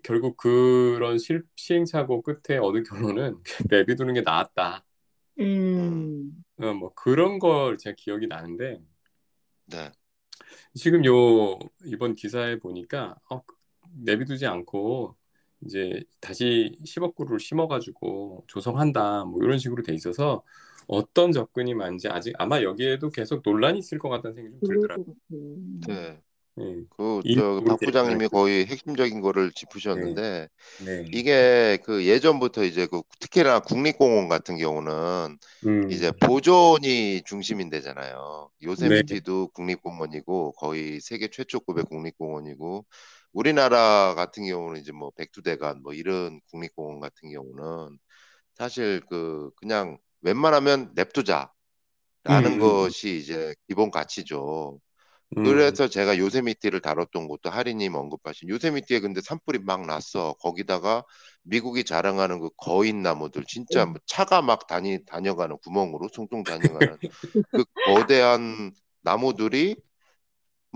결국 0.03 0.37
그런 0.37 1.19
실, 1.19 1.43
시행착오 1.57 2.23
끝에 2.23 2.59
얻은 2.59 2.85
결론은 2.85 3.39
내비두는 3.71 4.15
게 4.15 4.21
나았다. 4.21 4.85
음. 5.41 6.45
어, 6.59 6.73
뭐 6.75 6.93
그런 6.95 7.39
걸 7.39 7.79
제가 7.79 7.95
기억이 7.97 8.27
나는데 8.27 8.81
네. 9.67 9.93
지금 10.75 11.05
요 11.05 11.59
이번 11.85 12.15
기사에 12.15 12.59
보니까 12.59 13.17
어, 13.31 13.43
내비두지 13.93 14.47
않고 14.47 15.17
이제 15.65 16.03
다시 16.21 16.77
10억 16.85 17.15
그루를 17.15 17.41
심어가지고 17.41 18.45
조성한다 18.47 19.25
뭐 19.25 19.43
이런 19.43 19.59
식으로 19.59 19.83
돼 19.83 19.95
있어서 19.95 20.43
어떤 20.87 21.33
접근이 21.33 21.75
맞는지 21.75 22.09
아직 22.09 22.35
아마 22.39 22.63
여기에도 22.63 23.11
계속 23.11 23.43
논란이 23.45 23.79
있을 23.79 23.99
것 23.99 24.09
같다는 24.09 24.35
생각이 24.37 24.57
좀 24.61 24.75
들더라고요. 24.75 25.07
것 25.07 25.15
같아요. 25.29 25.41
네. 25.89 26.21
예, 26.59 26.85
그이저박 26.89 27.65
부분이 27.65 27.79
부장님이 27.85 28.29
거의 28.29 28.65
핵심적인 28.65 29.21
거를 29.21 29.53
짚으셨는데 29.53 30.49
네. 30.87 31.05
이게 31.13 31.79
그 31.85 32.07
예전부터 32.07 32.65
이제 32.65 32.87
그 32.87 33.03
특히나 33.21 33.61
국립공원 33.61 34.29
같은 34.29 34.57
경우는 34.57 35.37
음, 35.67 35.91
이제 35.91 36.13
보존이 36.13 37.23
중심인데잖아요. 37.27 38.51
요세미티도 38.63 39.49
국립공원이고 39.49 40.53
거의 40.53 41.01
세계 41.01 41.29
최초급의 41.29 41.85
국립공원이고 41.85 42.87
우리나라 43.37 44.15
같은 44.15 44.47
경우는 44.47 44.81
이제 44.81 44.93
뭐 44.93 45.11
백두대간 45.11 45.83
뭐 45.83 45.93
이런 45.93 46.41
국립공원 46.51 47.01
같은 47.01 47.31
경우는 47.31 47.99
사실 48.55 49.03
그 49.11 49.51
그냥 49.57 49.99
웬만하면 50.23 50.93
냅두자라는 50.95 51.51
음. 52.29 52.59
것이 52.59 53.19
이제 53.19 53.55
기본 53.69 53.91
가치죠. 53.91 54.81
음. 55.37 55.45
그래서 55.45 55.87
제가 55.87 56.17
요세미티를 56.17 56.81
다뤘던 56.81 57.29
것도 57.29 57.51
하리님 57.51 57.95
언급하신 57.95 58.49
요세미티에 58.49 59.01
근데 59.01 59.21
산불이 59.21 59.59
막 59.59 59.85
났어. 59.85 60.33
거기다가 60.41 61.05
미국이 61.43 61.85
자랑하는 61.85 62.41
그 62.41 62.49
거인 62.57 63.03
나무들 63.03 63.45
진짜 63.47 63.85
음. 63.85 63.91
뭐 63.91 64.01
차가 64.07 64.41
막 64.41 64.67
다니 64.67 65.05
다녀가는 65.05 65.59
구멍으로 65.59 66.09
숭숭 66.11 66.43
다녀가는 66.43 66.97
그 67.51 67.65
거대한 67.85 68.73
나무들이 69.03 69.77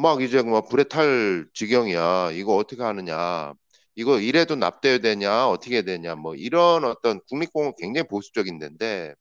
막 0.01 0.23
이제 0.23 0.43
막 0.43 0.69
불에 0.69 0.85
탈 0.85 1.47
지경이야. 1.55 2.31
이거 2.33 2.57
어떻게 2.57 2.83
하느냐. 2.83 3.53
이거 3.97 4.19
이래도 4.21 4.57
납돼야 4.57 4.99
되냐, 4.99 5.49
어떻게 5.49 5.83
되냐, 5.83 6.15
뭐 6.15 6.35
이런 6.35 6.85
어떤 6.85 7.21
국립공원 7.29 7.75
굉장히 7.79 8.09
보수적인 8.09 8.59
데인데 8.59 9.15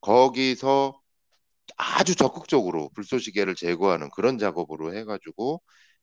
거기서 0.00 1.00
아주 1.76 2.16
적극적으로 2.16 2.90
불쏘시개를 2.94 3.54
제거하는 3.54 4.10
그런 4.10 4.38
작업으로 4.38 4.94
해가지고 4.96 5.62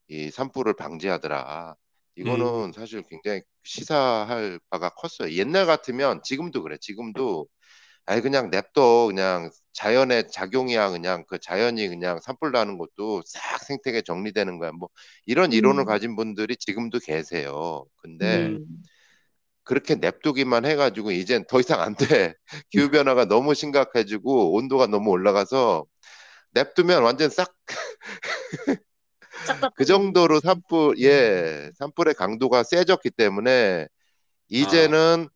이 0.10 0.32
산불을 0.32 0.76
방지하더라. 0.76 1.76
이거는 2.16 2.46
음. 2.46 2.74
사실 2.74 3.04
굉장히 3.10 3.42
시사할 3.64 4.60
바가 4.70 4.92
컸어요. 4.92 5.34
옛날 5.34 5.66
같으면 5.66 6.22
지금도 6.24 6.64
그래. 6.64 6.78
지금도 6.82 7.48
아니 8.06 8.22
그냥 8.22 8.50
냅둬 8.50 9.08
그냥 9.08 9.50
자연의 9.74 10.30
작용이야 10.32 10.90
그냥 10.90 11.24
그 11.28 11.40
자연이 11.40 11.88
그냥 11.88 12.20
산불 12.22 12.52
나는 12.52 12.78
것도 12.78 13.22
싹 13.26 13.64
생태계 13.64 14.02
정리되는 14.02 14.60
거야 14.60 14.72
뭐 14.72 14.90
이런 15.26 15.52
이론을 15.52 15.84
음. 15.84 15.86
가진 15.86 16.16
분들이 16.16 16.58
지금도 16.58 17.00
계세요. 17.00 17.86
근데 17.98 18.48
음. 18.48 18.66
그렇게 19.64 19.96
냅두기만 19.96 20.66
해가지고 20.66 21.12
이젠 21.12 21.46
더 21.48 21.60
이상 21.60 21.82
안 21.82 21.96
돼. 21.96 22.34
기후 22.70 22.90
변화가 22.90 23.26
너무 23.26 23.54
심각해지고 23.54 24.54
온도가 24.54 24.88
너무 24.88 25.12
올라가서 25.12 25.86
냅두면 26.52 27.04
완전 27.04 27.30
싹 27.30 27.54
그 29.76 29.86
정도로 29.86 30.42
산불 30.42 31.00
예 31.00 31.72
산불의 31.76 32.16
강도가 32.16 32.64
세졌기 32.64 33.12
때문에 33.12 33.88
이제는 34.50 35.30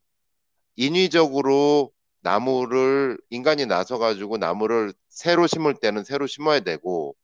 인위적으로 0.76 1.95
나무를 2.26 3.20
인간이 3.30 3.68
나서 3.68 4.00
가지고 4.00 4.38
나무를 4.38 4.94
새로 5.10 5.46
심을 5.46 5.76
때는 5.76 6.04
새로 6.04 6.26
심어야 6.26 6.60
되고 6.62 7.16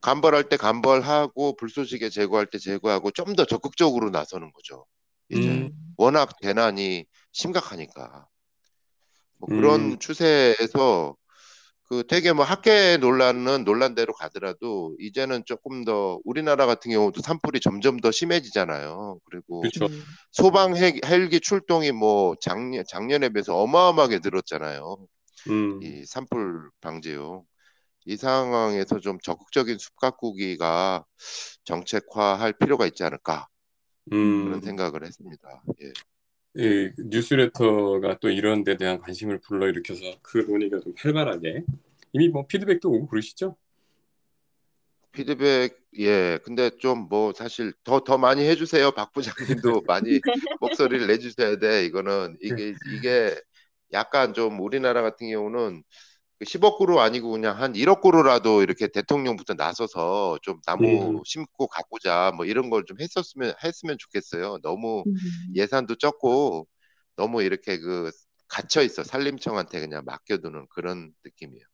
간벌할 0.00 0.48
때 0.48 0.56
간벌하고 0.56 1.56
불쏘시개 1.56 2.08
제거할 2.08 2.46
때 2.46 2.58
제거하고 2.58 3.10
좀 3.10 3.34
더 3.34 3.44
적극적으로 3.46 4.10
나서는 4.10 4.52
거죠. 4.52 4.86
이제 5.28 5.48
음. 5.48 5.70
워낙 5.96 6.36
대난이 6.40 7.04
심각하니까 7.32 8.28
뭐 9.38 9.48
그런 9.48 9.80
음. 9.94 9.98
추세에서 9.98 11.16
그 11.94 12.04
되게 12.08 12.32
뭐 12.32 12.44
학계 12.44 12.96
논란은 12.96 13.62
논란대로 13.64 14.14
가더라도 14.14 14.96
이제는 14.98 15.44
조금 15.46 15.84
더 15.84 16.18
우리나라 16.24 16.66
같은 16.66 16.90
경우도 16.90 17.20
산불이 17.22 17.60
점점 17.60 17.98
더 18.00 18.10
심해지잖아요. 18.10 19.20
그리고 19.24 19.60
그렇죠. 19.60 19.86
음. 19.86 20.02
소방 20.32 20.76
헬- 20.76 21.00
헬기 21.04 21.38
출동이 21.40 21.92
뭐 21.92 22.34
작년 22.40 22.84
작년에 22.88 23.28
비해서 23.28 23.56
어마어마하게 23.56 24.20
늘었잖아요. 24.24 25.06
음. 25.50 25.82
이 25.82 26.04
산불 26.04 26.70
방지요. 26.80 27.44
이 28.06 28.16
상황에서 28.16 28.98
좀 28.98 29.18
적극적인 29.22 29.78
숲 29.78 29.94
가꾸기가 29.96 31.04
정책화할 31.64 32.54
필요가 32.54 32.86
있지 32.86 33.04
않을까 33.04 33.46
음. 34.12 34.46
그런 34.46 34.60
생각을 34.60 35.04
했습니다. 35.04 35.62
예. 35.82 35.92
이 36.56 36.90
뉴스레터가 36.98 38.18
또 38.20 38.30
이런 38.30 38.62
데 38.64 38.76
대한 38.76 38.98
관심을 39.00 39.40
불러일으켜서 39.40 40.00
그 40.22 40.38
논의가 40.38 40.80
좀 40.80 40.94
활발하게. 40.96 41.64
이미 42.12 42.28
뭐 42.28 42.46
피드백도 42.46 42.90
오고 42.90 43.06
그러시죠? 43.08 43.56
피드백 45.12 45.78
예. 45.98 46.38
근데 46.44 46.70
좀 46.78 47.08
뭐 47.08 47.32
사실 47.32 47.72
더 47.84 48.00
더 48.04 48.18
많이 48.18 48.42
해주세요. 48.48 48.90
박 48.92 49.12
부장님도 49.12 49.82
많이 49.86 50.20
목소리를 50.60 51.06
내주셔야 51.06 51.56
돼. 51.58 51.84
이거는 51.86 52.36
이게 52.40 52.74
이게 52.96 53.40
약간 53.92 54.34
좀 54.34 54.58
우리나라 54.60 55.02
같은 55.02 55.28
경우는 55.30 55.82
그 55.82 56.13
10억 56.44 56.78
구루 56.78 57.00
아니고 57.00 57.30
그냥 57.30 57.58
한 57.60 57.74
1억 57.74 58.00
구루라도 58.02 58.62
이렇게 58.62 58.88
대통령부터 58.88 59.54
나서서 59.54 60.38
좀 60.42 60.60
나무 60.66 61.18
음. 61.18 61.22
심고 61.24 61.68
가꾸자 61.68 62.32
뭐 62.36 62.44
이런 62.46 62.70
걸 62.70 62.84
좀 62.86 63.00
했었으면 63.00 63.54
했으면 63.64 63.96
좋겠어요 63.98 64.58
너무 64.62 65.04
음. 65.06 65.14
예산도 65.54 65.96
적고 65.96 66.66
너무 67.16 67.42
이렇게 67.42 67.78
그 67.78 68.10
갇혀 68.48 68.82
있어 68.82 69.04
산림청한테 69.04 69.80
그냥 69.80 70.02
맡겨두는 70.04 70.66
그런 70.70 71.12
느낌이에요. 71.24 71.64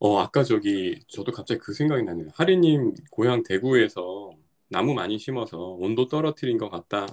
어, 0.00 0.18
아까 0.18 0.42
저기 0.44 1.00
저도 1.08 1.32
갑자기 1.32 1.60
그 1.60 1.72
생각이 1.72 2.02
나네요. 2.02 2.28
하리님 2.34 2.94
고향 3.10 3.42
대구에서 3.42 4.32
나무 4.68 4.94
많이 4.94 5.18
심어서 5.18 5.56
온도 5.58 6.08
떨어뜨린 6.08 6.58
것 6.58 6.70
같다. 6.70 7.06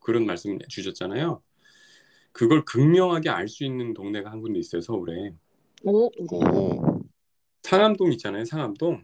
그런 0.00 0.24
말씀 0.26 0.58
주셨잖아요. 0.68 1.42
그걸 2.32 2.64
극명하게 2.64 3.30
알 3.30 3.48
수 3.48 3.64
있는 3.64 3.94
동네가 3.94 4.30
한 4.30 4.40
군데 4.42 4.58
있어요, 4.60 4.80
서울에. 4.82 5.34
오, 5.82 6.06
어디? 6.06 6.34
오, 6.34 7.02
상암동 7.62 8.12
있잖아요, 8.12 8.44
상암동. 8.44 9.02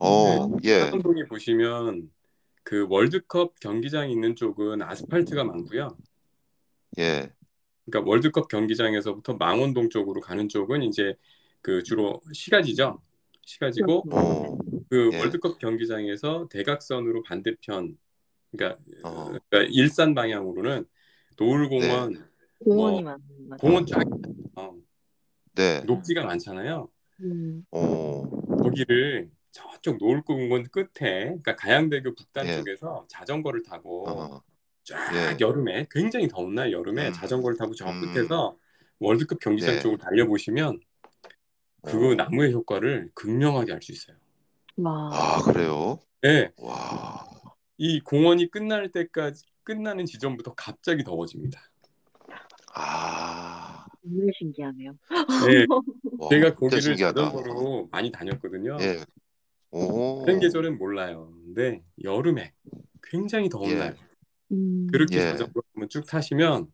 어, 0.00 0.56
예, 0.64 0.80
상암동에 0.80 1.24
보시면 1.24 2.10
그 2.62 2.86
월드컵 2.88 3.58
경기장 3.60 4.10
있는 4.10 4.36
쪽은 4.36 4.82
아스팔트가 4.82 5.44
많고요. 5.44 5.96
예, 6.98 7.32
그러니까 7.84 8.08
월드컵 8.08 8.48
경기장에서부터 8.48 9.34
망원동 9.34 9.90
쪽으로 9.90 10.20
가는 10.20 10.48
쪽은 10.48 10.82
이제 10.82 11.14
그 11.62 11.82
주로 11.82 12.20
시가지죠. 12.32 13.00
시가지고 13.44 14.04
어, 14.12 14.58
그 14.90 15.10
예. 15.12 15.18
월드컵 15.18 15.58
경기장에서 15.58 16.48
대각선으로 16.50 17.22
반대편 17.22 17.96
그러니까, 18.50 18.78
어. 19.04 19.24
그러니까 19.24 19.70
일산 19.70 20.14
방향으로는 20.14 20.84
노을공원 21.38 22.28
공원이 22.58 23.02
뭐, 23.02 23.12
많은 23.12 23.22
것 23.28 23.50
같아요. 23.50 23.58
공원 23.58 23.86
쫙 23.86 24.00
어, 24.00 24.47
네, 25.58 25.80
녹지가 25.80 26.24
많잖아요. 26.24 26.88
음. 27.20 27.64
어, 27.72 28.22
거기를 28.62 29.28
저쪽 29.50 29.98
노을공원 29.98 30.68
끝에 30.70 31.24
그러니까 31.24 31.56
가양대교 31.56 32.14
북단 32.14 32.46
예. 32.46 32.56
쪽에서 32.58 33.06
자전거를 33.08 33.64
타고 33.64 34.08
어, 34.08 34.42
쫙 34.84 35.12
예. 35.14 35.36
여름에 35.40 35.88
굉장히 35.90 36.28
더운 36.28 36.54
날 36.54 36.70
여름에 36.70 37.08
음. 37.08 37.12
자전거를 37.12 37.56
타고 37.56 37.74
저 37.74 37.90
음. 37.90 38.00
끝에서 38.00 38.56
월드컵 39.00 39.40
경기장 39.40 39.74
네. 39.74 39.80
쪽으로 39.80 39.98
달려보시면 39.98 40.80
그 41.82 42.12
어. 42.12 42.14
나무의 42.14 42.52
효과를 42.52 43.10
극명하게 43.14 43.72
알 43.72 43.82
수 43.82 43.90
있어요. 43.90 44.16
와. 44.76 45.10
아, 45.12 45.42
그래요? 45.42 45.98
네, 46.22 46.52
와, 46.56 47.24
이 47.78 47.98
공원이 48.00 48.50
끝날 48.50 48.92
때까지 48.92 49.44
끝나는 49.64 50.06
지점부터 50.06 50.54
갑자기 50.54 51.02
더워집니다. 51.02 51.60
아, 52.74 53.67
정말 54.08 54.32
신기하네요. 54.38 54.92
네, 55.46 55.66
와, 56.18 56.28
제가 56.30 56.54
거기를 56.54 56.82
신기하다. 56.82 57.30
자전거로 57.30 57.88
많이 57.90 58.10
다녔거든요. 58.10 58.78
예, 58.80 59.04
오, 59.70 60.24
다른 60.24 60.40
계절은 60.40 60.78
몰라요. 60.78 61.32
근데 61.44 61.82
여름에 62.02 62.52
굉장히 63.02 63.48
더운 63.48 63.70
예. 63.70 63.74
날 63.74 63.96
음. 64.52 64.86
그렇게 64.90 65.16
예. 65.16 65.20
자전거 65.20 65.60
한번 65.74 65.88
쭉 65.88 66.06
타시면 66.06 66.72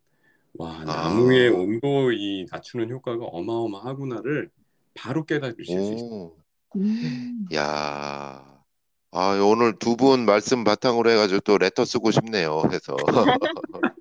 와 0.53 0.79
아. 0.81 0.85
나무의 0.85 1.49
온도 1.49 2.11
이 2.13 2.45
낮추는 2.49 2.89
효과가 2.89 3.25
어마어마하구나를 3.25 4.49
바로 4.93 5.25
깨달으실 5.25 5.65
수 5.65 5.93
있어요. 5.93 6.09
오, 6.09 6.37
음. 6.77 7.45
야, 7.53 8.61
아, 9.11 9.39
오늘 9.41 9.77
두 9.77 9.95
분 9.97 10.25
말씀 10.25 10.63
바탕으로 10.63 11.09
해가지고 11.09 11.41
또 11.41 11.57
레터 11.57 11.83
쓰고 11.83 12.11
싶네요. 12.11 12.63
해서. 12.71 12.95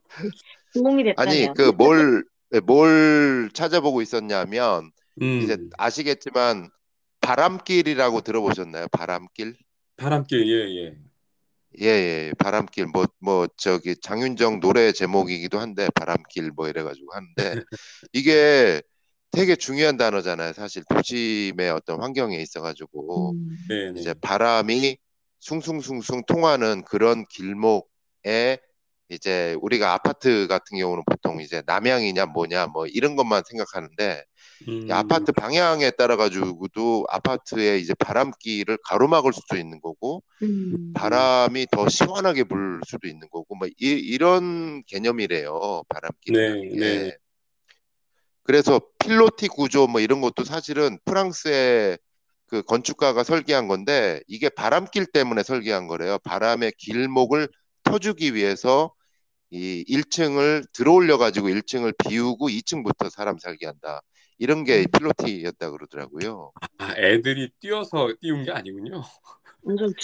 도움이 0.74 1.12
아니, 1.16 1.46
됐다면. 1.46 1.54
그 1.54 1.62
뭘, 1.76 2.24
뭘 2.64 3.50
찾아보고 3.52 4.02
있었냐면, 4.02 4.90
음, 5.20 5.40
이제 5.42 5.56
아시겠지만, 5.78 6.70
바람길이라고 7.20 8.20
들어보셨나요? 8.20 8.88
바람길? 8.88 9.56
바람길 9.96 10.46
예예. 10.46 10.98
예, 11.80 11.86
예, 11.86 12.32
바람길. 12.38 12.86
뭐, 12.86 13.06
뭐, 13.18 13.48
저기, 13.56 13.96
장윤정 13.96 14.60
노래 14.60 14.92
제목이기도 14.92 15.58
한데, 15.58 15.88
바람길 15.94 16.52
뭐 16.52 16.68
이래가지고 16.68 17.12
하는데, 17.12 17.34
이게 18.12 18.82
되게 19.32 19.56
중요한 19.56 19.96
단어잖아요. 19.96 20.52
사실 20.52 20.84
도심의 20.88 21.70
어떤 21.70 22.00
환경에 22.00 22.36
있어가지고, 22.36 23.32
음. 23.32 23.56
네네. 23.68 24.00
이제 24.00 24.14
바람이 24.14 24.96
숭숭숭숭 25.40 26.22
통하는 26.26 26.84
그런 26.84 27.24
길목에 27.28 28.58
이제 29.10 29.56
우리가 29.60 29.92
아파트 29.92 30.46
같은 30.46 30.78
경우는 30.78 31.02
보통 31.04 31.40
이제 31.40 31.62
남향이냐 31.66 32.26
뭐냐 32.26 32.68
뭐 32.68 32.86
이런 32.86 33.16
것만 33.16 33.42
생각하는데 33.46 34.24
음. 34.68 34.88
이 34.88 34.92
아파트 34.92 35.32
방향에 35.32 35.90
따라 35.92 36.16
가지고도 36.16 37.06
아파트에 37.10 37.78
이제 37.78 37.92
바람길을 37.94 38.78
가로막을 38.84 39.32
수도 39.32 39.56
있는 39.56 39.80
거고 39.80 40.22
음. 40.42 40.92
바람이 40.94 41.66
더 41.70 41.88
시원하게 41.88 42.44
불 42.44 42.80
수도 42.86 43.06
있는 43.06 43.28
거고 43.30 43.56
뭐 43.56 43.68
이, 43.68 43.72
이런 43.78 44.82
개념이래요 44.86 45.82
바람길이라는 45.88 46.60
네, 46.62 46.68
게. 46.68 46.76
네. 46.76 47.16
그래서 48.42 48.80
필로티 48.98 49.48
구조 49.48 49.86
뭐 49.86 50.00
이런 50.00 50.20
것도 50.20 50.44
사실은 50.44 50.98
프랑스의 51.04 51.98
그 52.46 52.62
건축가가 52.62 53.24
설계한 53.24 53.68
건데 53.68 54.20
이게 54.28 54.48
바람길 54.48 55.06
때문에 55.06 55.42
설계한 55.42 55.88
거래요. 55.88 56.18
바람의 56.24 56.72
길목을 56.78 57.48
터주기 57.84 58.34
위해서 58.34 58.92
이 59.50 59.84
1층을 59.88 60.66
들어올려 60.72 61.16
가지고 61.16 61.48
1층을 61.48 61.94
비우고 61.98 62.48
2층부터 62.48 63.10
사람 63.10 63.38
살게 63.38 63.66
한다. 63.66 64.00
이런 64.38 64.64
게 64.64 64.80
음. 64.80 64.86
필로티였다 64.90 65.70
그러더라고요. 65.70 66.52
아, 66.78 66.94
애들이 66.96 67.50
뛰어서 67.60 68.12
띄운 68.20 68.44
게 68.44 68.50
아니군요. 68.50 69.02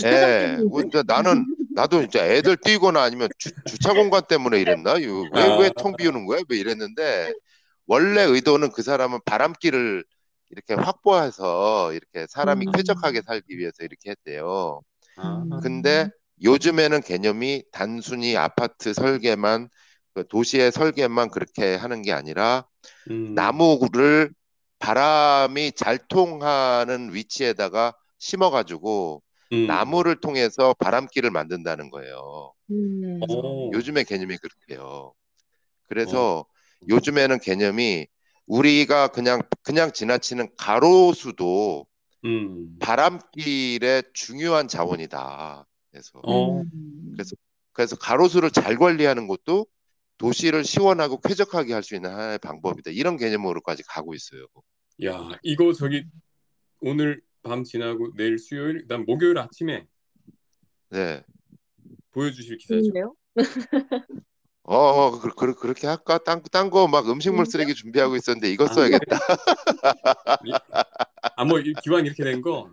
예, 0.05 0.57
뭐 0.69 0.81
진짜 0.83 1.03
나는 1.07 1.45
나도 1.75 2.01
진짜 2.03 2.27
애들 2.27 2.57
뛰거나 2.57 3.03
아니면 3.03 3.29
주, 3.38 3.51
차 3.83 3.93
공간 3.93 4.23
때문에 4.27 4.59
이랬나? 4.61 4.95
왜왜 4.95 5.66
아. 5.66 5.71
텅 5.77 5.95
비우는 5.97 6.27
거야? 6.27 6.40
왜 6.49 6.59
이랬는데 6.59 7.33
원래 7.87 8.23
의도는 8.23 8.71
그 8.71 8.83
사람은 8.83 9.19
바람길을 9.25 10.05
이렇게 10.51 10.75
확보해서 10.75 11.93
이렇게 11.93 12.27
사람이 12.29 12.66
음. 12.69 12.73
쾌적하게 12.73 13.23
살기 13.23 13.59
위해서 13.59 13.85
이렇게 13.85 14.11
했대요. 14.11 14.81
아, 15.16 15.43
음. 15.45 15.61
근데 15.61 16.09
요즘에는 16.42 17.03
개념이 17.03 17.64
단순히 17.72 18.37
아파트 18.37 18.92
설계만 18.94 19.68
그 20.14 20.26
도시의 20.26 20.72
설계만 20.72 21.31
그렇게 21.31 21.74
하는 21.74 22.03
게 22.03 22.12
아니라 22.12 22.66
음. 23.11 23.35
나무를 23.35 24.33
바람이 24.79 25.72
잘 25.72 25.98
통하는 25.98 27.14
위치에다가 27.14 27.94
심어가지고 28.18 29.22
음. 29.53 29.66
나무를 29.66 30.20
통해서 30.20 30.74
바람길을 30.74 31.31
만든다는 31.31 31.90
거예요. 31.90 32.53
음. 32.70 33.20
오. 33.29 33.70
요즘의 33.72 34.05
개념이 34.05 34.37
그렇대요. 34.38 35.12
그래서 35.88 36.46
요즘에는 36.88 37.40
개념이 37.40 38.07
우리가 38.46 39.09
그냥 39.09 39.42
그냥 39.62 39.92
지나치는 39.92 40.48
가로수도 40.57 41.87
음. 42.24 42.76
바람길의 42.81 44.05
중요한 44.12 44.66
자원이다. 44.66 45.66
그래서 45.90 46.20
어. 46.22 46.61
음. 46.62 47.12
그래서 47.12 47.37
그래서 47.72 47.96
가로수를 47.96 48.50
잘 48.50 48.76
관리하는 48.76 49.26
것도 49.29 49.66
도시를 50.18 50.64
시원하고 50.64 51.20
쾌적하게 51.20 51.72
할 51.72 51.83
수 51.83 51.94
있는 51.94 52.11
하나의 52.11 52.38
방법이다. 52.38 52.90
이런 52.90 53.16
개념으로까지 53.16 53.83
가고 53.85 54.14
있어요. 54.14 54.46
야, 55.05 55.31
이거 55.42 55.72
저기 55.72 56.05
오늘 56.81 57.22
밤 57.42 57.64
지나고 57.64 58.12
내일 58.16 58.38
수요일, 58.38 58.83
그다음 58.83 59.07
목요일 59.07 59.38
아침에 59.38 59.87
네. 60.90 61.22
보여주실 62.11 62.59
기사죠. 62.59 63.14
어, 64.64 64.76
어 64.76 65.18
그, 65.20 65.31
그, 65.35 65.55
그렇게 65.55 65.87
할까? 65.87 66.18
딴, 66.18 66.42
딴거 66.42 66.87
막 66.87 67.09
음식물? 67.09 67.46
쓰레기 67.46 67.74
준비하고 67.74 68.14
있었는데 68.16 68.50
이거 68.50 68.64
아, 68.64 68.68
써야겠다. 68.68 69.18
아, 71.37 71.44
뭐 71.44 71.61
이- 71.61 71.72
기왕 71.83 72.05
이렇게 72.05 72.22
된거 72.24 72.59
어. 72.59 72.70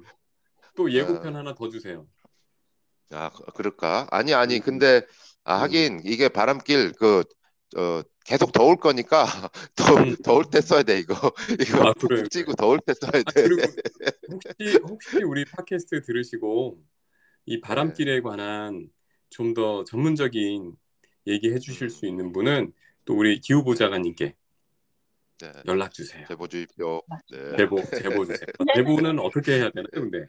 또 0.75 0.91
예고편 0.91 1.35
하나 1.35 1.55
더 1.55 1.69
주세요. 1.69 2.05
아, 3.11 3.29
그- 3.29 3.43
그럴까? 3.53 4.07
아니, 4.11 4.33
아니, 4.33 4.59
음. 4.59 4.59
근데, 4.59 5.01
아, 5.43 5.61
음. 5.61 5.61
하긴, 5.61 6.01
이게 6.05 6.27
바람길, 6.29 6.93
그, 6.99 7.23
어, 7.77 8.01
계속 8.25 8.51
더울 8.51 8.77
거니까, 8.77 9.25
더, 9.75 9.85
음. 9.97 10.15
더울 10.23 10.45
때 10.51 10.61
써야 10.61 10.83
돼, 10.83 10.99
이거. 10.99 11.15
이거 11.61 11.85
아, 11.87 11.93
그래요. 11.93 12.23
푹 12.23 12.29
찌고 12.29 12.53
더울 12.55 12.79
때 12.79 12.93
써야 12.93 13.23
아, 13.25 13.31
돼. 13.33 13.43
그리고 13.43 13.75
혹시 14.27 14.79
혹시 14.83 15.23
우리 15.23 15.45
팟캐스트 15.45 16.01
들으시고 16.03 16.83
이 17.47 17.61
바람길에 17.61 18.21
관한 18.21 18.89
좀 19.31 19.53
더 19.55 19.83
전문적인 19.85 20.77
얘기 21.27 21.51
해 21.53 21.59
주실 21.59 21.89
수 21.91 22.07
있는 22.07 22.31
분은 22.33 22.73
또 23.05 23.15
우리 23.17 23.39
기후 23.41 23.63
보좌관님께 23.63 24.35
네, 25.39 25.51
연락 25.65 25.93
주세요. 25.93 26.27
제보 26.27 26.47
주십시오. 26.47 27.01
네. 27.31 27.37
제보 27.57 27.89
제보 27.93 28.25
주세요. 28.25 28.47
제보는 28.73 29.19
어떻게 29.19 29.53
해야 29.53 29.69
되나요, 29.71 29.89
근데? 29.93 30.27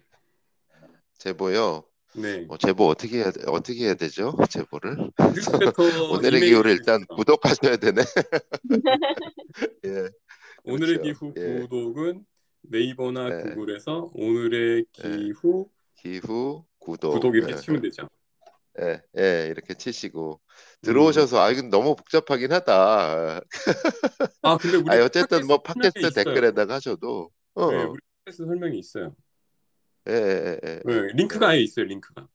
제보요. 1.19 1.85
네. 2.15 2.41
뭐, 2.41 2.57
제보 2.57 2.87
어떻게 2.89 3.19
해야, 3.19 3.33
어떻게 3.47 3.85
해야 3.85 3.95
되죠? 3.95 4.37
제보를? 4.51 5.11
오늘의 6.13 6.41
기후를 6.41 6.73
일단. 6.73 7.05
구독하셔야 7.07 7.77
되네. 7.77 8.03
예. 9.85 10.09
오늘의 10.65 10.99
그렇죠. 10.99 11.03
기후 11.03 11.35
예. 11.37 11.61
구독은 11.61 12.25
네이버나 12.63 13.29
네. 13.29 13.43
구글에서 13.43 14.11
오늘의 14.15 14.87
기후 14.93 15.69
기후 15.95 16.65
구독. 16.79 17.13
구독 17.15 17.37
이렇게 17.37 17.53
예, 17.53 17.57
치면 17.57 17.83
되죠. 17.83 18.09
예, 18.81 19.03
예, 19.19 19.49
이렇게 19.51 19.75
치시고 19.75 20.41
들어오셔서 20.83 21.41
아 21.41 21.51
이건 21.51 21.69
너무 21.71 21.97
복잡하긴 21.97 22.53
하다. 22.53 23.41
아 24.43 24.57
근데 24.59 24.77
우리 24.77 24.91
아 24.91 25.05
어쨌든 25.05 25.47
뭐 25.47 25.63
팟캐스트. 25.63 26.13
댓글에다가 26.13 26.75
하셔도 26.75 27.31
어, 27.55 27.71
네, 27.71 27.83
우리 27.85 27.99
팟캐스트 28.25 28.47
설명이 28.47 28.79
있어요. 28.79 29.15
예, 30.09 30.13
예, 30.15 30.59
예, 30.65 30.81
네, 30.85 31.13
링크가 31.15 31.49
아예 31.49 31.61
있어요. 31.61 31.85
링크가. 31.87 32.29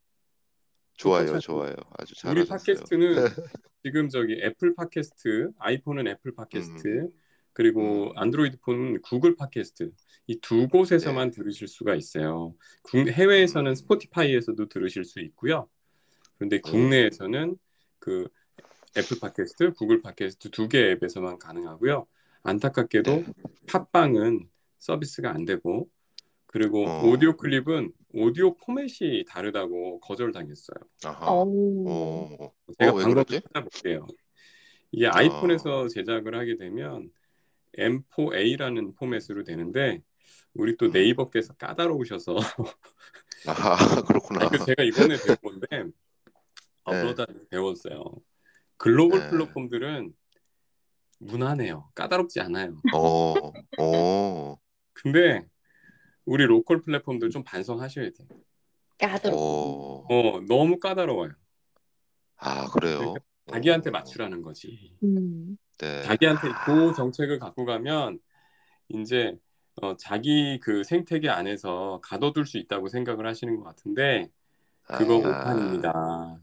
좋아요, 0.96 1.40
좋아요, 1.40 1.74
아주 1.98 2.14
우리 2.30 2.46
잘하셨어요. 2.46 2.76
팟캐스트는 2.76 3.16
지금 3.84 4.10
저기 4.10 4.40
애플 4.44 4.76
팟캐스트, 4.76 5.52
아이폰은 5.58 6.08
애플 6.08 6.34
팟캐스트, 6.36 7.10
그리고 7.54 8.12
음. 8.12 8.18
안드로이드 8.18 8.60
폰은 8.62 9.02
구글 9.02 9.36
팟캐스트 9.36 9.92
이 10.28 10.40
두 10.40 10.68
곳에서만 10.70 11.32
들으실 11.32 11.68
수가 11.68 11.96
있어요. 11.96 12.56
국- 12.84 13.10
해외에서는 13.10 13.72
음. 13.72 13.76
스포티파이에서도 13.76 14.68
들으실 14.70 15.04
수 15.04 15.20
있고요. 15.20 15.68
그런데 16.38 16.60
국내에서는 16.62 17.58
그 18.00 18.28
애플 18.98 19.20
팟캐스트, 19.20 19.74
구글 19.74 20.02
팟캐스트 20.02 20.50
두 20.52 20.68
개 20.70 20.92
앱에서만 20.92 21.40
가능하고요. 21.40 22.06
안타깝게도 22.44 23.12
네. 23.12 23.26
팟빵은 23.68 24.48
서비스가 24.80 25.32
안 25.32 25.46
되고 25.46 25.90
그리고 26.54 26.88
어. 26.88 27.04
오디오 27.08 27.36
클립은 27.36 27.92
오디오 28.14 28.56
포맷이 28.56 29.26
다르다고 29.28 30.00
거절당했어요. 30.02 30.78
아하. 31.04 31.32
어우. 31.32 31.86
어, 31.90 32.52
제가 32.78 32.92
어, 32.92 32.94
그러지? 32.94 33.42
찾아볼게요. 33.42 34.06
이게 34.92 35.08
아. 35.08 35.14
아이폰에서 35.16 35.88
제작을 35.88 36.36
하게 36.38 36.56
되면 36.58 37.10
M4A라는 37.80 38.96
포맷으로 38.96 39.44
되는데 39.44 40.04
우리 40.54 40.78
또 40.78 40.86
음. 40.86 40.92
네이버께서 40.92 41.56
까다로우셔서 41.56 42.36
아하, 43.48 44.04
그렇구나. 44.04 44.46
이거 44.46 44.64
제가 44.64 44.84
이번에 44.84 45.18
배운 45.26 45.38
건데 45.42 45.92
업로드 46.84 47.26
배웠어요. 47.50 48.04
글로벌 48.78 49.22
네. 49.22 49.30
플랫폼들은 49.32 50.14
무난해요. 51.18 51.90
까다롭지 51.96 52.42
않아요. 52.42 52.80
어, 52.94 53.34
어, 53.80 54.58
근데 54.94 55.48
우리 56.26 56.46
로컬 56.46 56.82
플랫폼들 56.82 57.30
좀 57.30 57.44
반성하셔야 57.44 58.10
돼요. 58.12 58.28
까다롭. 58.98 59.38
어, 59.38 60.06
어, 60.10 60.42
너무 60.48 60.80
까다로워요. 60.80 61.32
아 62.38 62.68
그래요. 62.72 63.16
자기한테 63.52 63.90
어, 63.90 63.94
맞추라는 63.94 64.42
거지. 64.42 64.96
음. 65.04 65.58
네. 65.80 66.02
자기한테 66.04 66.48
그 66.66 66.94
정책을 66.96 67.40
갖고 67.40 67.66
가면 67.66 68.20
이제 68.90 69.38
어, 69.82 69.98
자기 69.98 70.60
그 70.62 70.84
생태계 70.84 71.30
안에서 71.30 72.00
가둬둘 72.04 72.46
수 72.46 72.58
있다고 72.58 72.88
생각을 72.90 73.26
하시는 73.28 73.56
것 73.58 73.64
같은데 73.64 74.30
그거 74.84 75.16
아, 75.16 75.18
오판입니다. 75.18 76.40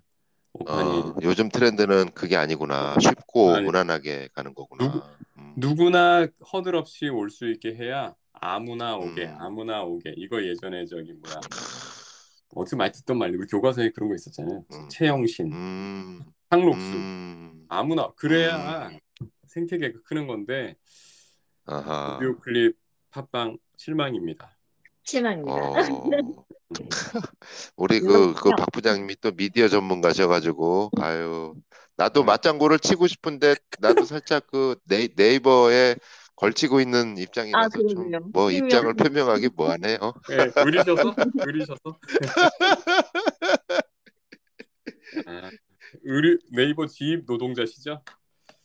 오판이 0.53 0.99
어, 0.99 1.15
요즘 1.23 1.49
트렌드는 1.49 2.11
그게 2.13 2.37
아니구나. 2.37 2.97
쉽고 3.01 3.55
아니. 3.55 3.67
무난하게 3.67 4.29
가는 4.35 4.53
거구나. 4.53 4.85
누구- 4.93 5.03
음. 5.39 5.55
누구나 5.57 6.27
허들 6.53 6.75
없이 6.75 7.09
올 7.09 7.31
수 7.31 7.49
있게 7.51 7.75
해야 7.75 8.15
아무나 8.41 8.97
오게 8.97 9.27
음. 9.27 9.37
아무나 9.39 9.83
오게 9.83 10.15
이거 10.17 10.43
예전에 10.43 10.87
저기 10.87 11.13
뭐야 11.13 11.41
어떻게 12.55 12.77
많이 12.77 12.93
듣던 12.93 13.19
말이 13.19 13.37
우리 13.37 13.47
교과서에 13.47 13.91
그런 13.91 14.09
거 14.09 14.15
있었잖아요. 14.15 14.65
음. 14.73 14.89
최영신, 14.89 15.53
음, 15.53 16.21
상록수 16.51 16.81
음, 16.97 17.65
아무나 17.69 18.11
그래야 18.17 18.91
생태계가 19.47 20.01
크는 20.05 20.27
건데 20.27 20.75
아하. 21.67 22.17
오디오 22.17 22.39
클립 22.39 22.77
팟빵 23.11 23.59
실망입니다. 23.77 24.57
실망입니다. 25.05 25.53
어. 25.55 25.75
우리 27.77 28.01
그, 28.01 28.33
그 28.35 28.51
박 28.57 28.71
부장님이 28.73 29.17
또 29.21 29.33
미디어 29.33 29.67
전문가셔가지고, 29.67 30.91
아유, 30.99 31.55
나도 31.97 32.21
아유. 32.21 32.27
맞장구를 32.27 32.79
치고 32.79 33.09
싶은데, 33.09 33.57
나도 33.81 34.05
살짝 34.05 34.47
그 34.47 34.77
네이, 34.85 35.09
네이버에 35.17 35.97
걸치고 36.41 36.81
있는 36.81 37.19
입장이라서 37.19 37.67
아, 37.67 37.69
좀, 37.69 37.87
그러게요. 37.87 38.21
뭐, 38.33 38.47
그러면- 38.47 38.65
입장을 38.65 38.95
표명하기 38.95 39.51
뭐하네요. 39.55 39.99
네, 40.31 40.51
의리셔서 40.65 41.15
의리셔서 41.47 41.81
아, 45.27 45.51
의리 46.03 46.39
네이버 46.51 46.87
지입 46.87 47.25
노동자시죠? 47.27 48.01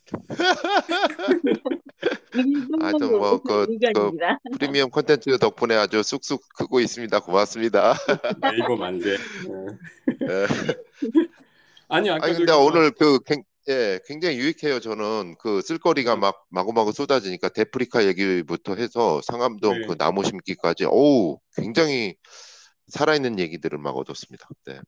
하여튼 2.82 3.12
뭐, 3.18 3.42
그. 3.42 3.66
그 3.94 4.12
프리미엄 4.58 4.90
콘텐츠 4.90 5.38
덕분에 5.38 5.76
아주 5.76 6.02
쑥쑥 6.04 6.42
크고 6.56 6.80
있습니다. 6.80 7.20
고맙습니다. 7.22 7.94
네이버 8.42 8.76
만세. 8.78 9.18
네. 10.20 10.22
예. 10.22 10.48
아니 11.88 12.10
아까 12.10 12.26
아니 12.26 12.36
근데 12.38 12.52
저기 12.52 12.66
오늘 12.68 12.90
그 12.92 13.20
굉- 13.26 13.44
예, 13.68 14.00
굉장히 14.06 14.38
유익해요. 14.38 14.80
저는 14.80 15.36
그 15.40 15.62
쓸거리가 15.62 16.16
막 16.16 16.46
마구마구 16.50 16.92
쏟아지니까 16.92 17.50
데프리카 17.50 18.06
얘기부터 18.06 18.76
해서 18.76 19.22
상암동 19.24 19.82
네. 19.82 19.88
그 19.88 19.98
나무 19.98 20.24
심기까지 20.24 20.86
어우 20.86 21.40
굉장히 21.56 22.16
살아있는 22.88 23.40
얘기들을 23.40 23.80
막 23.80 23.98
얻었습니다. 23.98 24.48
네. 24.68 24.80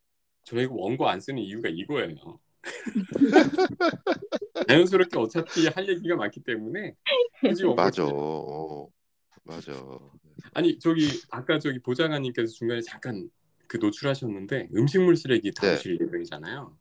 저희가 0.44 0.74
원고 0.76 1.10
안 1.10 1.20
쓰는 1.20 1.42
이유가 1.42 1.70
이거예요. 1.70 2.40
자연스럽게 4.68 5.18
어차피 5.18 5.68
할 5.68 5.88
얘기가 5.88 6.16
많기 6.16 6.42
때문에 6.42 6.94
굳이 7.40 7.66
맞아. 7.66 8.06
어, 8.06 8.88
맞아. 9.44 9.74
아니 10.54 10.78
저기 10.78 11.10
아까 11.32 11.58
저기 11.58 11.80
보좌관님께서 11.80 12.54
중간에 12.54 12.82
잠깐 12.82 13.30
그 13.68 13.78
노출하셨는데 13.78 14.70
음식물 14.76 15.16
쓰레기 15.16 15.52
다루실 15.52 15.98
예정이잖아요. 16.00 16.78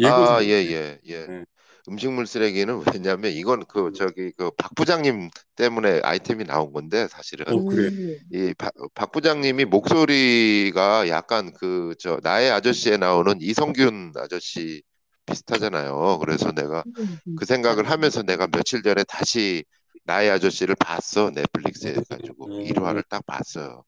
아, 0.00 0.38
좀 0.38 0.44
예. 0.44 0.48
예, 0.48 0.98
예. 1.06 1.28
네. 1.28 1.44
음식물 1.88 2.26
쓰레기는 2.26 2.82
왜냐면 3.00 3.32
이건 3.32 3.64
그 3.66 3.92
저기 3.94 4.30
그 4.32 4.50
박 4.56 4.74
부장님 4.76 5.30
때문에 5.56 6.00
아이템이 6.04 6.44
나온 6.44 6.72
건데 6.72 7.08
사실은 7.08 7.46
어, 7.52 7.64
그래요? 7.64 7.90
음. 7.90 8.18
이박 8.32 9.12
부장님이 9.12 9.64
목소리가 9.66 11.08
약간 11.08 11.52
그 11.52 11.94
저 11.98 12.18
나의 12.22 12.50
아저씨에 12.50 12.96
나오는 12.96 13.40
이성균 13.40 14.12
아저씨 14.16 14.82
비슷하잖아요. 15.26 16.18
그래서 16.20 16.52
내가 16.52 16.84
음. 16.98 17.18
그 17.34 17.44
생각을 17.44 17.90
하면서 17.90 18.22
내가 18.22 18.46
며칠 18.48 18.82
전에 18.82 19.04
다시 19.04 19.64
나의 20.04 20.30
아저씨를 20.30 20.74
봤어 20.76 21.30
넷플릭스에 21.30 21.94
가지고 22.08 22.48
음. 22.48 22.62
1화를 22.64 23.02
딱 23.08 23.24
봤어요. 23.26 23.84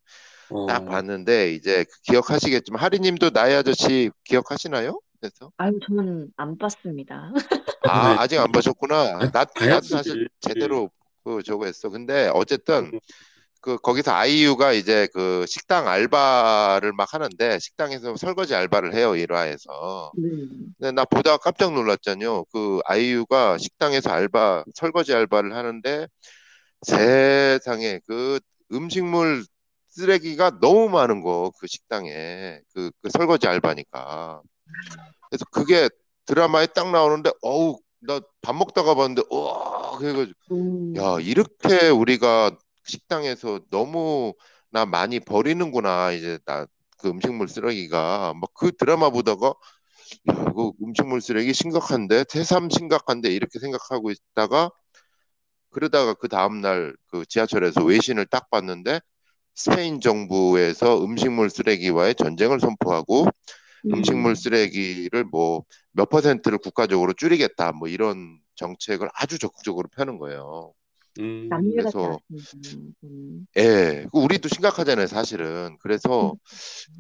어, 0.48 0.66
딱 0.66 0.84
봤는데 0.86 1.52
이제 1.54 1.84
그 1.84 2.00
기억하시겠지만 2.12 2.80
하리님도 2.82 3.30
나의 3.30 3.56
아저씨 3.56 4.10
기억하시나요? 4.24 5.00
그래서 5.24 5.50
아유, 5.56 5.78
저는 5.86 6.32
안 6.36 6.58
봤습니다. 6.58 7.32
아 7.82 8.14
네. 8.14 8.16
아직 8.18 8.38
안 8.38 8.50
보셨구나. 8.52 8.96
아, 9.20 9.26
나 9.32 9.44
봐야지. 9.44 9.70
나도 9.70 9.86
사실 9.88 10.28
제대로 10.40 10.90
그 11.24 11.42
저거 11.42 11.66
했어. 11.66 11.88
근데 11.90 12.30
어쨌든 12.32 12.90
음. 12.94 13.00
그 13.60 13.78
거기서 13.78 14.12
아이유가 14.12 14.72
이제 14.72 15.08
그 15.14 15.44
식당 15.48 15.88
알바를 15.88 16.92
막 16.92 17.14
하는데 17.14 17.58
식당에서 17.60 18.16
설거지 18.16 18.54
알바를 18.54 18.94
해요 18.94 19.16
1화에서. 19.16 20.12
음. 20.18 20.74
근데 20.78 20.92
나 20.92 21.04
보다가 21.04 21.38
깜짝 21.38 21.72
놀랐잖아요. 21.74 22.44
그 22.52 22.80
아이유가 22.86 23.58
식당에서 23.58 24.10
알바 24.10 24.64
설거지 24.74 25.14
알바를 25.14 25.54
하는데 25.54 26.08
세상에 26.82 28.00
그 28.06 28.40
음식물 28.72 29.44
쓰레기가 29.88 30.58
너무 30.60 30.88
많은 30.90 31.22
거 31.22 31.50
그 31.60 31.66
식당에 31.68 32.60
그, 32.74 32.90
그 33.02 33.10
설거지 33.10 33.46
알바니까. 33.48 34.42
그래서 35.30 35.44
그게 35.50 35.88
드라마에 36.26 36.66
딱 36.68 36.90
나오는데 36.90 37.30
어우 37.42 37.78
나 38.00 38.20
밥 38.42 38.54
먹다가 38.56 38.94
봤는데 38.94 39.22
와 39.30 39.96
그래가지고 39.98 40.38
음. 40.52 40.94
야, 40.96 41.18
이렇게 41.20 41.88
우리가 41.90 42.56
식당에서 42.86 43.60
너무 43.70 44.34
나 44.70 44.86
많이 44.86 45.20
버리는구나. 45.20 46.12
이제 46.12 46.38
나 46.46 46.66
그 46.98 47.08
음식물 47.10 47.48
쓰레기가 47.48 48.34
막 48.36 48.50
그 48.54 48.72
드라마 48.76 49.10
보다가 49.10 49.48
야, 49.48 49.52
이거 50.50 50.72
음식물 50.82 51.20
쓰레기 51.22 51.54
심각한데, 51.54 52.24
새삼 52.30 52.70
심각한데 52.70 53.30
이렇게 53.34 53.58
생각하고 53.60 54.10
있다가 54.12 54.70
그러다가 55.70 56.14
그 56.14 56.28
다음날 56.28 56.94
그 57.06 57.24
지하철에서 57.26 57.84
외신을 57.84 58.26
딱 58.26 58.48
봤는데 58.50 59.00
스페인 59.54 60.00
정부에서 60.00 61.04
음식물 61.04 61.50
쓰레기와의 61.50 62.16
전쟁을 62.16 62.60
선포하고 62.60 63.26
음. 63.86 63.94
음식물 63.94 64.36
쓰레기를 64.36 65.24
뭐 65.24 65.64
몇 65.94 66.08
퍼센트를 66.08 66.58
국가적으로 66.58 67.12
줄이겠다 67.12 67.72
뭐 67.72 67.88
이런 67.88 68.38
정책을 68.56 69.08
아주 69.14 69.38
적극적으로 69.38 69.88
펴는 69.88 70.18
거예요. 70.18 70.72
음, 71.20 71.48
그래서-. 71.48 72.18
음. 73.04 73.46
예, 73.56 74.06
그 74.12 74.18
우리도 74.18 74.48
심각하잖아요, 74.48 75.06
사실은. 75.06 75.76
그래서 75.80 76.34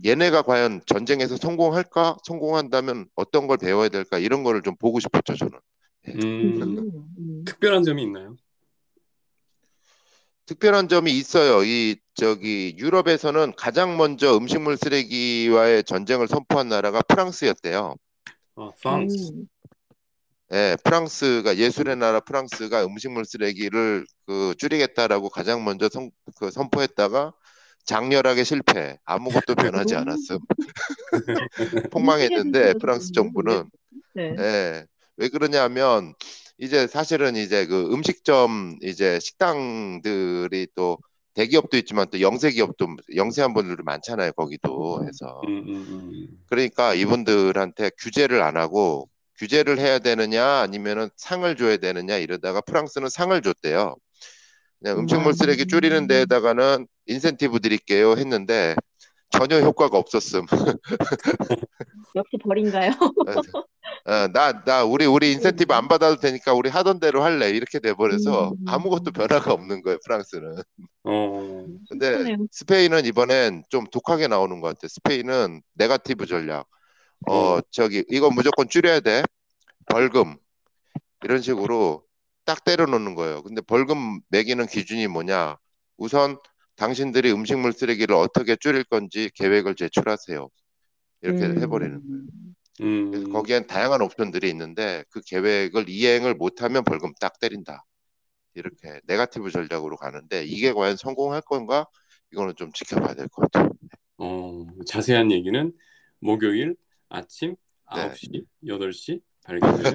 얘네가 0.04 0.42
과연 0.42 0.82
전쟁에서 0.86 1.36
성공할까? 1.36 2.18
성공한다면 2.24 3.08
어떤 3.16 3.48
걸 3.48 3.58
배워야 3.58 3.88
될까? 3.88 4.18
이런 4.18 4.44
거를 4.44 4.62
좀 4.62 4.76
보고 4.76 5.00
싶었죠, 5.00 5.34
저는. 5.34 5.58
음, 6.08 6.62
음. 6.62 7.08
음. 7.18 7.44
특별한 7.44 7.82
점이 7.82 8.02
있나요? 8.04 8.36
특별한 10.46 10.88
점이 10.88 11.10
있어요. 11.10 11.64
이 11.64 11.96
저기 12.14 12.74
유럽에서는 12.78 13.54
가장 13.56 13.96
먼저 13.96 14.36
음식물 14.36 14.76
쓰레기와의 14.76 15.84
전쟁을 15.84 16.28
선포한 16.28 16.68
나라가 16.68 17.02
프랑스였대요. 17.02 17.96
아, 18.56 18.70
프랑스. 18.80 19.32
음. 19.32 19.48
예, 20.52 20.76
프랑스가 20.84 21.56
예술의 21.56 21.96
나라 21.96 22.20
프랑스가 22.20 22.84
음식물 22.84 23.24
쓰레기를 23.24 24.06
그 24.26 24.54
줄이겠다라고 24.58 25.28
가장 25.28 25.64
먼저 25.64 25.88
선, 25.88 26.10
그 26.36 26.50
선포했다가 26.50 27.32
장렬하게 27.84 28.44
실패. 28.44 28.98
아무것도 29.04 29.56
변하지 29.56 29.96
않았음. 29.96 30.38
폭망했는데 31.92 32.74
프랑스 32.74 33.12
정부는 33.12 33.64
네. 34.14 34.36
예. 34.38 34.86
왜 35.16 35.28
그러냐면 35.28 36.14
이제 36.58 36.86
사실은 36.86 37.34
이제 37.34 37.66
그 37.66 37.92
음식점 37.92 38.78
이제 38.82 39.18
식당들이 39.20 40.68
또 40.76 40.98
대기업도 41.34 41.76
있지만 41.78 42.08
또 42.10 42.20
영세 42.20 42.50
기업도 42.50 42.86
영세한 43.14 43.54
분들도 43.54 43.82
많잖아요 43.82 44.32
거기도 44.32 45.04
해서 45.06 45.40
음, 45.48 45.64
음, 45.68 45.86
음. 45.88 46.28
그러니까 46.48 46.94
이분들한테 46.94 47.90
규제를 47.98 48.42
안 48.42 48.56
하고 48.56 49.08
규제를 49.36 49.78
해야 49.78 49.98
되느냐 49.98 50.44
아니면은 50.60 51.08
상을 51.16 51.54
줘야 51.56 51.76
되느냐 51.76 52.16
이러다가 52.18 52.60
프랑스는 52.60 53.08
상을 53.08 53.40
줬대요. 53.40 53.96
그냥 54.80 54.98
음식물 54.98 55.34
쓰레기 55.34 55.66
줄이는 55.66 56.06
데에다가는 56.06 56.86
인센티브 57.06 57.60
드릴게요 57.60 58.12
했는데 58.12 58.76
전혀 59.38 59.60
효과가 59.60 59.98
없었음. 59.98 60.46
역시 62.14 62.36
벌인가요? 62.42 62.92
어, 64.06 64.28
나, 64.32 64.64
나, 64.64 64.84
우리, 64.84 65.06
우리 65.06 65.32
인센티브 65.32 65.74
안 65.74 65.88
받아도 65.88 66.16
되니까 66.16 66.52
우리 66.54 66.68
하던 66.68 67.00
대로 67.00 67.22
할래. 67.22 67.50
이렇게 67.50 67.80
돼버려서 67.80 68.50
음. 68.50 68.64
아무것도 68.66 69.12
변화가 69.12 69.52
없는 69.52 69.82
거예요, 69.82 69.98
프랑스는. 70.04 70.56
어, 71.04 71.66
근데 71.88 72.12
그러네요. 72.12 72.36
스페인은 72.50 73.06
이번엔 73.06 73.64
좀 73.68 73.84
독하게 73.90 74.28
나오는 74.28 74.60
것 74.60 74.68
같아. 74.68 74.88
스페인은 74.88 75.62
네가티브 75.74 76.26
전략. 76.26 76.66
어, 77.26 77.34
어. 77.34 77.60
저기, 77.70 78.04
이거 78.08 78.30
무조건 78.30 78.68
줄여야 78.68 79.00
돼. 79.00 79.22
벌금. 79.86 80.36
이런 81.22 81.40
식으로 81.40 82.04
딱 82.44 82.64
때려놓는 82.64 83.14
거예요. 83.14 83.42
근데 83.42 83.62
벌금 83.62 84.20
매기는 84.28 84.66
기준이 84.66 85.06
뭐냐? 85.06 85.56
우선 85.96 86.38
당신들이 86.76 87.32
음식물 87.32 87.72
쓰레기를 87.72 88.14
어떻게 88.16 88.56
줄일 88.56 88.84
건지 88.84 89.30
계획을 89.34 89.74
제출하세요. 89.76 90.48
이렇게 91.22 91.46
음. 91.46 91.58
해버리는 91.60 92.00
거예요. 92.00 92.22
그래서 93.10 93.26
음, 93.26 93.28
거기엔 93.28 93.66
다양한 93.66 94.02
옵션들이 94.02 94.48
있는데 94.50 95.04
그 95.10 95.20
계획을 95.26 95.88
이행을 95.88 96.34
못하면 96.34 96.84
벌금 96.84 97.12
딱 97.20 97.38
때린다. 97.40 97.84
이렇게 98.54 99.00
네가티브 99.06 99.50
전략으로 99.50 99.96
가는데 99.96 100.44
이게 100.44 100.72
과연 100.72 100.96
성공할 100.96 101.42
건가? 101.42 101.86
이거는 102.32 102.54
좀 102.56 102.72
지켜봐야 102.72 103.14
될 103.14 103.28
것 103.28 103.50
같아요. 103.52 103.70
어, 104.18 104.66
자세한 104.86 105.32
얘기는 105.32 105.72
목요일 106.20 106.76
아침 107.08 107.56
네. 107.90 108.18
9시, 108.18 108.44
8시 108.66 109.20
발견돼요. 109.44 109.94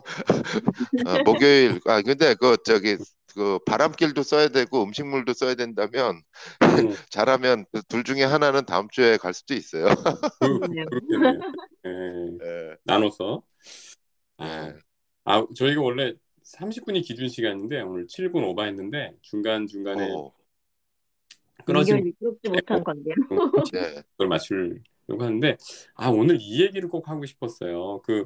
어, 1.05 1.17
목요일 1.25 1.79
아 1.85 2.01
근데 2.01 2.35
그 2.35 2.57
저기 2.63 2.97
그 3.33 3.59
바람길도 3.65 4.23
써야 4.23 4.47
되고 4.49 4.83
음식물도 4.83 5.33
써야 5.33 5.55
된다면 5.55 6.21
음, 6.61 6.95
잘하면 7.11 7.65
그 7.71 7.81
둘 7.83 8.03
중에 8.03 8.23
하나는 8.23 8.65
다음 8.65 8.87
주에 8.89 9.17
갈 9.17 9.33
수도 9.33 9.53
있어요. 9.53 9.85
그. 10.39 10.59
그렇겠네요. 10.59 10.85
예, 11.85 11.89
예, 11.91 12.75
나눠서. 12.83 13.41
아, 14.37 14.67
예. 14.67 14.73
아, 15.25 15.45
저희가 15.55 15.81
원래 15.81 16.13
30분이 16.43 17.01
기준 17.01 17.27
시간인데 17.27 17.81
오늘 17.81 18.07
7분 18.07 18.43
오버했는데 18.43 19.13
중간 19.21 19.67
중간에 19.67 20.09
어, 20.11 20.31
끊어진 21.65 21.97
연결이 21.97 22.13
그렇지 22.19 22.49
못한 22.49 22.83
건데요. 22.83 23.15
네, 23.71 24.01
걸 24.17 24.27
맞추려고 24.27 25.23
하는데 25.23 25.57
아 25.95 26.09
오늘 26.09 26.37
이 26.39 26.63
얘기를 26.63 26.89
꼭 26.89 27.07
하고 27.09 27.25
싶었어요. 27.25 28.01
그 28.03 28.25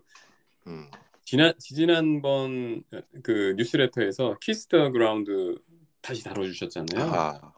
음, 0.67 0.89
지난 1.25 1.53
지난번 1.59 2.83
그 3.23 3.55
뉴스레터에서 3.57 4.37
Kiss 4.41 4.67
the 4.67 4.91
Ground 4.91 5.57
다시 6.01 6.23
다뤄 6.23 6.45
주셨잖아요. 6.45 7.05
아, 7.05 7.53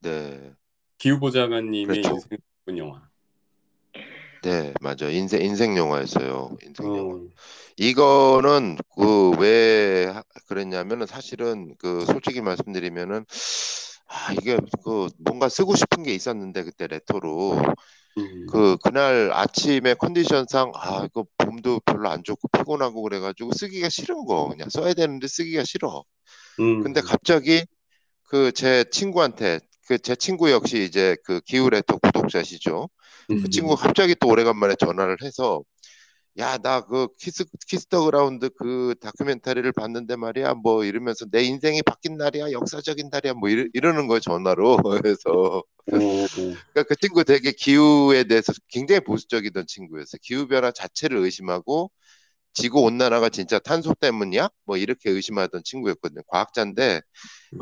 네, 0.00 0.54
기후 0.98 1.18
보좌관님의 1.18 2.00
그렇죠. 2.00 2.10
인생 2.10 2.38
본 2.64 2.78
영화. 2.78 3.08
네, 4.42 4.72
맞아. 4.80 5.08
인생 5.10 5.42
인생 5.42 5.76
영화였어요. 5.76 6.56
인생 6.62 6.94
영화. 6.96 7.14
어, 7.14 7.28
이거는 7.76 8.76
그 8.96 9.30
왜 9.38 10.12
그랬냐면은 10.48 11.06
사실은 11.06 11.74
그 11.78 12.04
솔직히 12.06 12.40
말씀드리면은 12.40 13.24
아 14.06 14.32
이게 14.32 14.58
그 14.84 15.08
뭔가 15.18 15.48
쓰고 15.48 15.76
싶은 15.76 16.02
게 16.02 16.14
있었는데 16.14 16.64
그때 16.64 16.86
letter로 16.86 17.60
음, 18.18 18.46
그 18.46 18.76
그날 18.78 19.30
아침에 19.32 19.94
컨디션상 19.94 20.72
아 20.74 21.04
이거 21.04 21.26
몸도 21.44 21.80
별로 21.86 22.08
안 22.10 22.24
좋고 22.24 22.48
피곤하고 22.48 23.02
그래가지고 23.02 23.52
쓰기가 23.52 23.88
싫은 23.88 24.24
거 24.26 24.48
그냥 24.48 24.68
써야 24.70 24.94
되는데 24.94 25.28
쓰기가 25.28 25.64
싫어. 25.64 26.04
음, 26.60 26.92
근데 26.92 27.00
갑자기 27.00 27.64
그 28.24 28.52
제 28.52 28.84
친구한테 28.90 29.60
그 29.88 29.98
제 29.98 30.16
친구 30.16 30.50
역시 30.50 30.84
이제 30.84 31.16
그 31.24 31.40
기후 31.42 31.70
letter 31.70 31.98
구독자시죠. 31.98 32.88
그 33.36 33.48
음, 33.50 33.50
친구가 33.50 33.76
갑자기 33.82 34.14
또 34.16 34.28
오래간만에 34.28 34.76
전화를 34.76 35.18
해서 35.24 35.62
야, 36.38 36.56
나 36.58 36.82
그 36.86 37.08
Kiss 37.18 37.44
Kiss 37.66 37.88
the 37.88 38.04
Ground 38.04 38.48
그 38.50 38.94
다큐멘터리를 39.00 39.72
봤는데 39.72 40.16
말이야. 40.16 40.54
뭐 40.54 40.84
이러면서 40.84 41.26
내 41.30 41.42
인생이 41.42 41.82
바뀐 41.82 42.16
날이야. 42.16 42.52
역사적인 42.52 43.08
날이야. 43.10 43.34
뭐 43.34 43.48
이러, 43.48 43.64
이러는 43.74 44.06
거예요, 44.06 44.20
전화로. 44.20 44.76
그래서 45.02 45.62
어, 45.90 46.26
그러니까 46.72 46.82
그 46.88 46.96
친구 46.96 47.24
되게 47.24 47.52
기후에 47.52 48.24
대해서 48.24 48.52
굉장히 48.68 49.00
보수적이던 49.00 49.66
친구였어요. 49.66 50.18
기후 50.22 50.46
변화 50.48 50.70
자체를 50.70 51.18
의심하고 51.18 51.90
지구 52.54 52.82
온난화가 52.82 53.30
진짜 53.30 53.58
탄소 53.60 53.94
때문이야? 53.94 54.48
뭐 54.64 54.76
이렇게 54.76 55.10
의심하던 55.10 55.62
친구였거든요. 55.64 56.22
과학자인데 56.28 57.02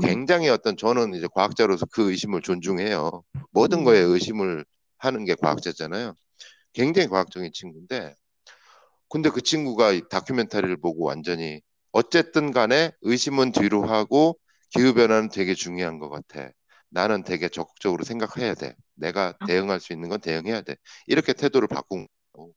굉장히 0.01 0.49
어떤 0.49 0.77
저는 0.77 1.15
이제 1.15 1.29
과학자로서 1.35 1.87
그 1.93 2.11
의심을 2.11 2.43
존중해요. 2.43 3.23
모든 3.53 3.85
거에 3.85 3.99
의심을 4.01 4.65
하는 4.99 5.25
게 5.25 5.35
과학자잖아요. 5.37 6.15
굉장히 6.75 7.09
과학적인 7.09 7.53
친구인데 7.55 8.15
근데 9.09 9.31
그 9.31 9.41
친구가 9.43 9.93
이 9.93 10.03
다큐멘터리를 10.11 10.77
보고 10.79 11.05
완전히 11.05 11.61
어쨌든 11.93 12.53
간에 12.53 12.93
의심은 13.03 13.53
뒤로 13.53 13.85
하고 13.87 14.39
기후변화는 14.71 15.31
되게 15.31 15.55
중요한 15.55 15.99
것 15.99 16.11
같아. 16.11 16.51
나는 16.91 17.23
되게 17.25 17.49
적극적으로 17.49 18.05
생각해야 18.05 18.55
돼. 18.55 18.75
내가 18.95 19.35
대응할 19.45 19.81
수 19.81 19.93
있는 19.93 20.09
건 20.09 20.21
대응해야 20.21 20.63
돼. 20.63 20.77
이렇게 21.07 21.33
태도를 21.33 21.69
바꾼 21.69 22.07
거고. 22.33 22.55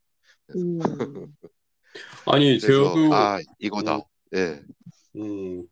음. 0.55 0.79
아니 2.25 2.59
그래서 2.59 2.89
저도 2.89 2.99
아 3.09 3.39
이거다. 3.59 3.99
예. 4.35 4.61
음. 5.15 5.67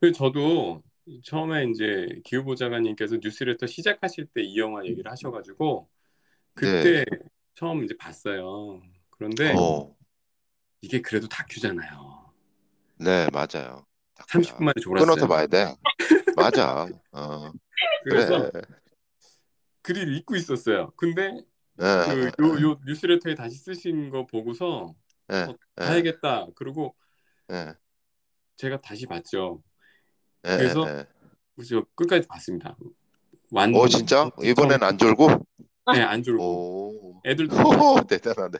그 0.00 0.12
저도 0.12 0.82
처음에 1.24 1.66
이제 1.70 2.08
기후보좌관님께서 2.24 3.18
뉴스레터 3.22 3.66
시작하실 3.66 4.26
때 4.34 4.42
이 4.42 4.58
영화 4.58 4.84
얘기를 4.86 5.10
하셔가지고 5.10 5.88
그때 6.54 7.04
처음 7.54 7.84
이제 7.84 7.96
봤어요. 7.98 8.82
그런데 9.22 9.54
어. 9.56 9.94
이게 10.80 11.00
그래도 11.00 11.28
다큐잖아요. 11.28 12.32
네, 12.96 13.28
맞아요. 13.32 13.86
30분 14.16 14.64
만에 14.64 14.74
졸았어요. 14.80 15.14
끊어서 15.14 15.28
봐야 15.28 15.46
돼. 15.46 15.72
맞아. 16.36 16.88
어. 17.12 17.52
그래서 18.02 18.50
그래. 18.50 18.62
글을 19.82 20.16
읽고 20.16 20.34
있었어요. 20.34 20.92
근데 20.96 21.40
예, 21.80 22.30
그요 22.36 22.70
요 22.70 22.80
뉴스레터에 22.84 23.36
다시 23.36 23.58
쓰신 23.58 24.10
거 24.10 24.26
보고서 24.26 24.92
예, 25.32 25.36
어, 25.36 25.56
예, 25.80 25.84
봐야겠다. 25.84 26.48
그리고 26.56 26.96
예, 27.52 27.74
제가 28.56 28.80
다시 28.80 29.06
봤죠. 29.06 29.62
예, 30.46 30.56
그래서 30.56 30.88
예. 30.88 31.06
그래서 31.54 31.84
끝까지 31.94 32.26
봤습니다. 32.26 32.76
완. 33.52 33.72
오, 33.72 33.86
진짜? 33.86 34.30
이번엔 34.42 34.82
안 34.82 34.98
졸고? 34.98 35.28
네, 35.92 36.00
안 36.02 36.24
졸고. 36.24 36.42
오. 36.42 37.22
애들도 37.24 37.54
호 37.56 38.00
대단하네. 38.02 38.58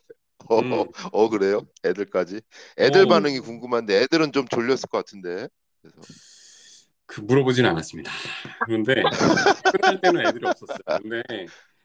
어, 0.48 0.60
음. 0.60 0.84
어, 1.12 1.28
그래요? 1.28 1.66
애들까지? 1.84 2.40
애들 2.78 3.02
어. 3.02 3.08
반응이 3.08 3.40
궁금한데 3.40 4.02
애들은 4.02 4.32
좀 4.32 4.46
졸렸을 4.48 4.88
것 4.88 4.98
같은데. 4.98 5.48
그래서 5.80 6.00
그 7.06 7.20
물어보진 7.20 7.66
않았습니다. 7.66 8.10
그런데 8.64 8.94
끝날 9.72 10.00
때는 10.00 10.26
애들이 10.26 10.46
없었어요. 10.46 10.80
근데 11.02 11.22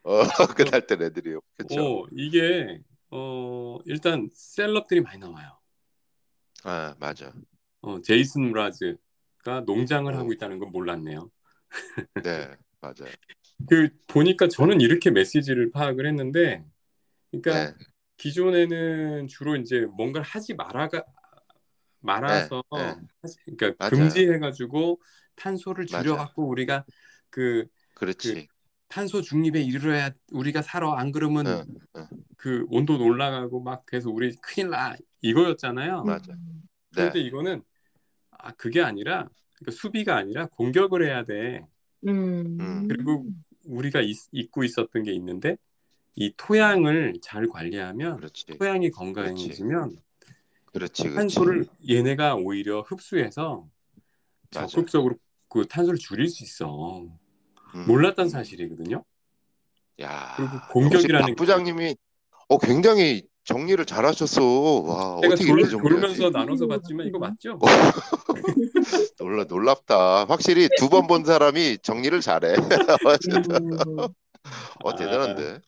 어, 0.03 0.23
그날 0.55 0.87
땐 0.87 1.01
애들이요. 1.01 1.41
그렇죠. 1.57 1.81
어 1.81 2.07
이게 2.11 2.81
어 3.09 3.77
일단 3.85 4.29
셀럽들이 4.33 5.01
많이 5.01 5.17
나와요. 5.19 5.57
아, 6.63 6.95
맞아. 6.99 7.33
어 7.81 8.01
제이슨 8.01 8.49
무라즈가 8.49 9.61
농장을 9.65 10.13
어. 10.13 10.17
하고 10.17 10.31
있다는 10.33 10.59
건 10.59 10.71
몰랐네요. 10.71 11.29
네, 12.23 12.55
맞아요. 12.79 13.11
그 13.69 13.89
보니까 14.07 14.47
저는 14.47 14.81
이렇게 14.81 15.11
메시지를 15.11 15.71
파악을 15.71 16.07
했는데, 16.07 16.63
그러니까 17.31 17.71
네, 17.71 17.85
기존에는 18.17 19.27
주로 19.27 19.55
이제 19.55 19.85
뭔가를 19.97 20.25
하지 20.25 20.53
말아가 20.55 21.03
말아서 21.99 22.63
네, 22.71 22.77
네. 22.79 22.95
하지- 23.21 23.37
그러니까 23.45 23.73
맞아요. 23.77 23.89
금지해가지고 23.89 25.01
탄소를 25.35 25.85
맞아요. 25.91 26.05
줄여갖고 26.07 26.47
우리가 26.47 26.85
그 27.29 27.65
그렇지. 27.95 28.47
탄소 28.87 29.21
중립에 29.21 29.61
이르러야 29.61 30.11
우리가 30.31 30.61
살아 30.61 30.97
안 30.99 31.11
그러면 31.11 31.45
응, 31.45 31.65
응. 31.95 32.07
그 32.37 32.65
온도 32.69 32.97
올라가고 33.03 33.61
막 33.61 33.85
그래서 33.85 34.09
우리 34.09 34.35
큰일 34.37 34.69
나 34.69 34.95
이거였잖아요. 35.21 36.03
맞아. 36.05 36.33
그런데 36.93 37.19
네, 37.19 37.25
이거는 37.27 37.63
아 38.31 38.51
그게 38.53 38.81
아니라 38.81 39.29
그러니까 39.55 39.71
수비가 39.71 40.17
아니라 40.17 40.47
공격을 40.47 41.05
해야 41.05 41.25
돼. 41.25 41.61
음. 42.07 42.59
음. 42.59 42.87
그리고 42.87 43.25
우리가 43.65 44.01
잊, 44.01 44.17
잊고 44.31 44.63
있었던 44.63 45.03
게 45.03 45.13
있는데 45.13 45.57
이 46.19 46.33
토양을 46.35 47.19
잘 47.21 47.47
관리하면 47.47 48.17
그렇지. 48.17 48.45
토양이 48.57 48.89
건강해지면 48.89 49.97
그렇지, 50.65 51.03
그렇지. 51.03 51.15
탄소를 51.15 51.67
얘네가 51.87 52.35
오히려 52.35 52.81
흡수해서 52.81 53.67
맞아. 54.51 54.65
적극적으로 54.65 55.15
그 55.47 55.67
탄소를 55.67 55.99
줄일 55.99 56.27
수 56.27 56.43
있어. 56.43 57.03
음. 57.75 57.85
몰랐던 57.87 58.29
사실이거든요. 58.29 59.03
야, 60.01 60.33
그리고 60.37 60.57
공격이라는 60.71 61.27
박 61.27 61.35
부장님이 61.35 61.95
어 62.49 62.57
굉장히 62.57 63.27
정리를 63.43 63.83
잘하셨어. 63.85 64.43
와, 64.81 65.19
제가 65.21 65.33
어떻게 65.35 65.45
돌? 65.51 65.69
돌면서 65.69 66.31
나눠서 66.31 66.67
봤지만 66.67 67.07
이거 67.07 67.19
맞죠? 67.19 67.59
놀라 69.19 69.43
놀랍다. 69.43 70.25
확실히 70.25 70.67
두 70.77 70.89
번 70.89 71.05
본 71.07 71.23
사람이 71.25 71.77
정리를 71.83 72.19
잘해. 72.21 72.55
음. 73.51 73.77
어 74.83 74.95
대단한데. 74.95 75.59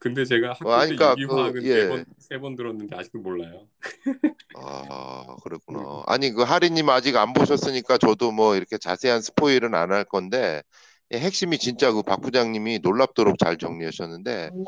근데 0.00 0.24
제가 0.26 0.54
학교 0.54 0.64
어, 0.64 0.70
때 0.70 0.80
아니, 0.80 0.94
그러니까 0.94 1.16
유기화학은 1.16 1.68
그, 1.68 1.68
예. 1.68 1.72
네번 1.74 2.06
세 2.18 2.40
번 2.40 2.56
들었는데 2.56 2.96
아직도 2.96 3.20
몰라요. 3.20 3.68
아 4.52 5.36
그렇구나. 5.42 6.02
아니 6.06 6.30
그 6.32 6.42
하리님 6.42 6.88
아직 6.90 7.16
안 7.16 7.32
보셨으니까 7.32 7.98
저도 7.98 8.32
뭐 8.32 8.56
이렇게 8.56 8.78
자세한 8.78 9.20
스포일은 9.22 9.74
안 9.74 9.90
할 9.92 10.04
건데 10.04 10.62
이 11.12 11.16
핵심이 11.16 11.58
진짜 11.58 11.92
그 11.92 12.02
박 12.02 12.20
부장님이 12.20 12.80
놀랍도록 12.82 13.38
잘 13.38 13.56
정리하셨는데 13.56 14.50
음. 14.52 14.64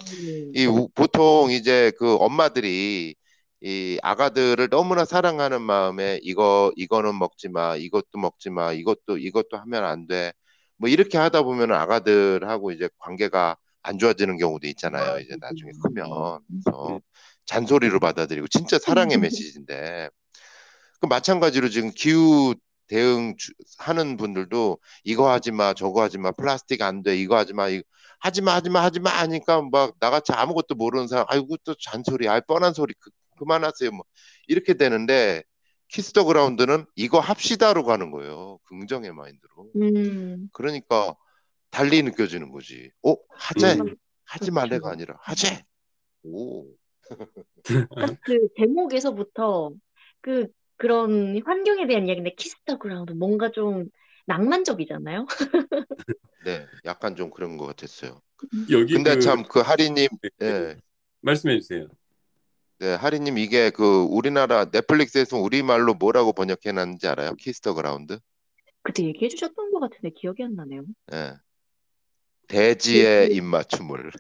이 0.55 0.67
우- 0.67 0.89
보통 0.95 1.51
이제 1.53 1.93
그 1.99 2.17
엄마들이 2.17 3.17
이 3.63 3.99
아가들을 4.03 4.69
너무나 4.71 5.05
사랑하는 5.05 5.63
마음에 5.63 6.21
이거 6.23 6.73
이거는 6.77 7.19
먹지 7.19 7.49
마, 7.51 7.77
이것도 7.77 8.19
먹지 8.19 8.51
마, 8.51 8.73
이것도 8.73 9.19
이것도 9.19 9.59
하면 9.59 9.85
안 9.85 10.07
돼. 10.09 10.33
뭐 10.77 10.89
이렇게 10.91 11.19
하다 11.19 11.43
보면 11.43 11.73
아가들하고 11.73 12.73
이제 12.73 12.89
관계가 12.99 13.57
안 13.83 13.99
좋아지는 13.99 14.37
경우도 14.39 14.67
있잖아요. 14.69 15.19
이제 15.21 15.37
나중에 15.41 15.71
크면 15.83 16.41
그래서 16.49 17.01
잔소리로 17.47 18.01
받아들이고 18.01 18.49
진짜 18.49 18.79
사랑의 18.79 19.19
메시지인데 19.61 20.09
그 21.01 21.07
마찬가지로 21.07 21.69
지금 21.69 21.91
기후 21.95 22.55
대응 22.87 23.35
주- 23.39 23.53
하는 23.79 24.17
분들도 24.17 24.79
이거 25.05 25.31
하지 25.31 25.51
마, 25.51 25.75
저거 25.75 26.03
하지 26.03 26.19
마, 26.19 26.31
플라스틱 26.33 26.83
안 26.83 27.03
돼, 27.03 27.17
이거 27.17 27.37
하지 27.37 27.55
마, 27.55 27.69
이거 27.69 27.83
하지 28.21 28.43
마, 28.43 28.55
하지 28.55 28.71
마, 28.71 28.83
하지 28.83 29.01
마 29.01 29.11
하니까 29.11 29.63
막 29.73 29.95
나같이 29.99 30.33
아무것도 30.33 30.75
모르는 30.77 31.09
사람, 31.09 31.25
아이고 31.29 31.57
또 31.65 31.75
잔소리, 31.81 32.29
아 32.29 32.41
뻔한 32.41 32.75
소리 32.75 32.95
그, 33.01 33.11
그만하세요, 33.39 33.91
뭐 33.91 34.05
이렇게 34.47 34.75
되는데 34.75 35.43
Kiss 35.89 36.09
the 36.09 36.25
Ground는 36.25 36.87
이거 36.95 37.19
합시다로 37.19 37.85
가는 37.85 38.11
거예요. 38.11 38.59
긍정의 38.65 39.13
마인드로. 39.13 39.71
음. 39.77 40.49
그러니까 40.53 41.15
달리 41.73 42.03
느껴지는 42.03 42.53
거지. 42.53 42.93
어, 43.03 43.17
하재, 43.31 43.81
음. 43.81 43.97
하지 44.27 44.51
말래가 44.51 44.91
아니라 44.91 45.17
하재. 45.23 45.65
오, 46.23 46.67
딱 47.65 48.13
그 48.13 48.49
제목에서부터 48.57 49.73
그 50.21 50.47
그런 50.77 51.43
환경에 51.45 51.87
대한 51.87 52.07
이야기인데 52.07 52.35
Kiss 52.35 52.60
the 52.60 52.79
Ground 52.79 53.13
뭔가 53.13 53.51
좀 53.51 53.87
낭만적이잖아요. 54.27 55.27
네, 56.45 56.67
약간 56.85 57.17
좀 57.17 57.31
그런 57.31 57.57
것 57.57 57.67
같았어요. 57.67 58.21
여기 58.71 58.95
근데 58.95 59.15
그 59.15 59.21
참 59.21 59.41
그 59.41 59.61
하리님, 59.61 60.09
네, 60.39 60.47
예. 60.47 60.77
말씀해 61.23 61.59
주세요. 61.59 61.89
네, 62.81 62.95
하리님 62.95 63.39
이게 63.39 63.71
그 63.71 64.03
우리나라 64.11 64.67
넷플릭스에서 64.67 65.39
우리 65.39 65.63
말로 65.63 65.95
뭐라고 65.95 66.35
번역해 66.35 66.73
놨는지 66.73 67.09
알아요? 67.09 67.35
Kiss 67.35 67.57
the 67.57 67.75
Ground? 67.75 68.19
그때 68.83 69.05
얘기해 69.05 69.29
주셨던 69.29 69.73
것 69.73 69.81
같은데 69.81 70.11
기억이 70.11 70.43
안 70.43 70.55
나네요. 70.55 70.83
예. 71.15 71.33
대지의 72.49 73.35
입맞춤을. 73.35 74.11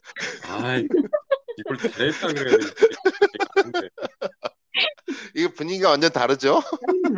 아, 0.48 0.76
이걸 0.76 1.76
잘했다 1.78 2.28
그래야 2.28 2.56
돼. 2.56 3.88
이게 5.34 5.48
분위기가 5.52 5.90
완전 5.90 6.10
다르죠? 6.10 6.60
음, 6.88 7.16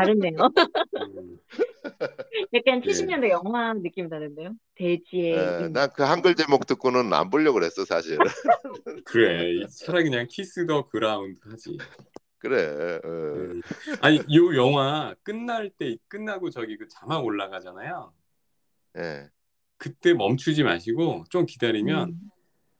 약간 2.52 2.82
예. 2.84 2.90
70년대 2.90 3.30
영화 3.30 3.72
느낌 3.74 4.08
나는데요. 4.08 4.54
대지의 4.74 5.36
음. 5.38 5.72
난 5.72 5.87
그 5.87 6.02
한글 6.02 6.34
제목 6.34 6.66
듣고는 6.66 7.12
안 7.12 7.30
보려고 7.30 7.54
그랬어 7.58 7.84
사실. 7.84 8.18
그래 9.04 9.52
이- 9.52 9.66
차라리 9.68 10.04
그냥 10.04 10.26
Kiss 10.28 10.66
the 10.66 10.88
Ground 10.88 11.38
하지. 11.48 11.78
그래. 12.38 12.98
어. 13.04 13.08
음. 13.08 13.62
아니 14.00 14.20
이 14.26 14.38
영화 14.56 15.14
끝날 15.22 15.70
때 15.70 15.96
끝나고 16.08 16.50
저기 16.50 16.76
그 16.76 16.88
자막 16.88 17.24
올라가잖아요. 17.24 18.12
예. 18.98 19.28
그때 19.76 20.14
멈추지 20.14 20.62
마시고 20.62 21.24
좀 21.30 21.46
기다리면 21.46 22.08
음. 22.10 22.30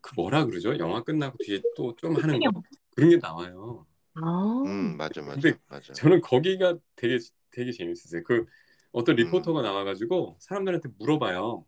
그 0.01 0.12
뭐라 0.16 0.45
그러죠? 0.47 0.76
영화 0.78 1.03
끝나고 1.03 1.36
뒤에 1.45 1.61
또 1.76 1.95
좀 1.97 2.16
하는. 2.16 2.38
거 2.40 2.62
그런 2.95 3.11
게 3.11 3.16
나와요. 3.16 3.86
아, 4.14 4.62
음 4.66 4.97
맞아 4.97 5.20
맞아 5.22 5.40
근데 5.40 5.59
맞아. 5.68 5.92
저는 5.92 6.20
거기가 6.20 6.78
되게 6.97 7.18
되게 7.51 7.72
재밌었어요. 7.72 8.22
그 8.24 8.45
어떤 8.92 9.14
음. 9.14 9.24
리포터가 9.24 9.62
나와가지고 9.62 10.36
사람들한테 10.40 10.90
물어봐요. 10.99 11.64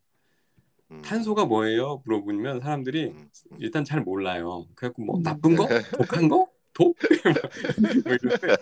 음. 0.92 1.02
탄소가 1.02 1.46
뭐예요? 1.46 2.02
물어보면 2.04 2.60
사람들이 2.60 3.06
음, 3.06 3.28
음. 3.52 3.56
일단 3.58 3.84
잘 3.84 4.02
몰라요. 4.02 4.66
그래갖고 4.76 5.02
뭐 5.02 5.16
음. 5.18 5.22
나쁜 5.24 5.56
거? 5.56 5.66
독한 6.24 6.28
거? 6.28 6.48
독? 6.72 6.96
뭐 8.04 8.14
이런데 8.14 8.56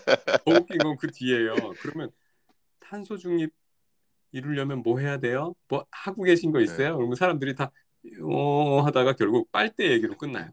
더 0.45 0.51
웃긴 0.53 0.79
건 0.79 0.97
그 0.97 1.09
뒤에요. 1.11 1.55
그러면 1.81 2.11
탄소 2.81 3.17
중립 3.19 3.53
이루려면 4.35 4.83
뭐 4.83 4.99
해야 4.99 5.19
돼요? 5.19 5.55
뭐 5.69 5.87
하고 5.93 6.25
계신 6.25 6.51
거 6.51 6.61
있어요? 6.61 6.97
그러면 6.97 7.15
사람들이 7.15 7.55
다 7.55 7.71
어, 8.23 8.81
하다가 8.83 9.15
결국 9.15 9.51
빨대 9.53 9.91
얘기로 9.93 10.17
끝나요. 10.17 10.51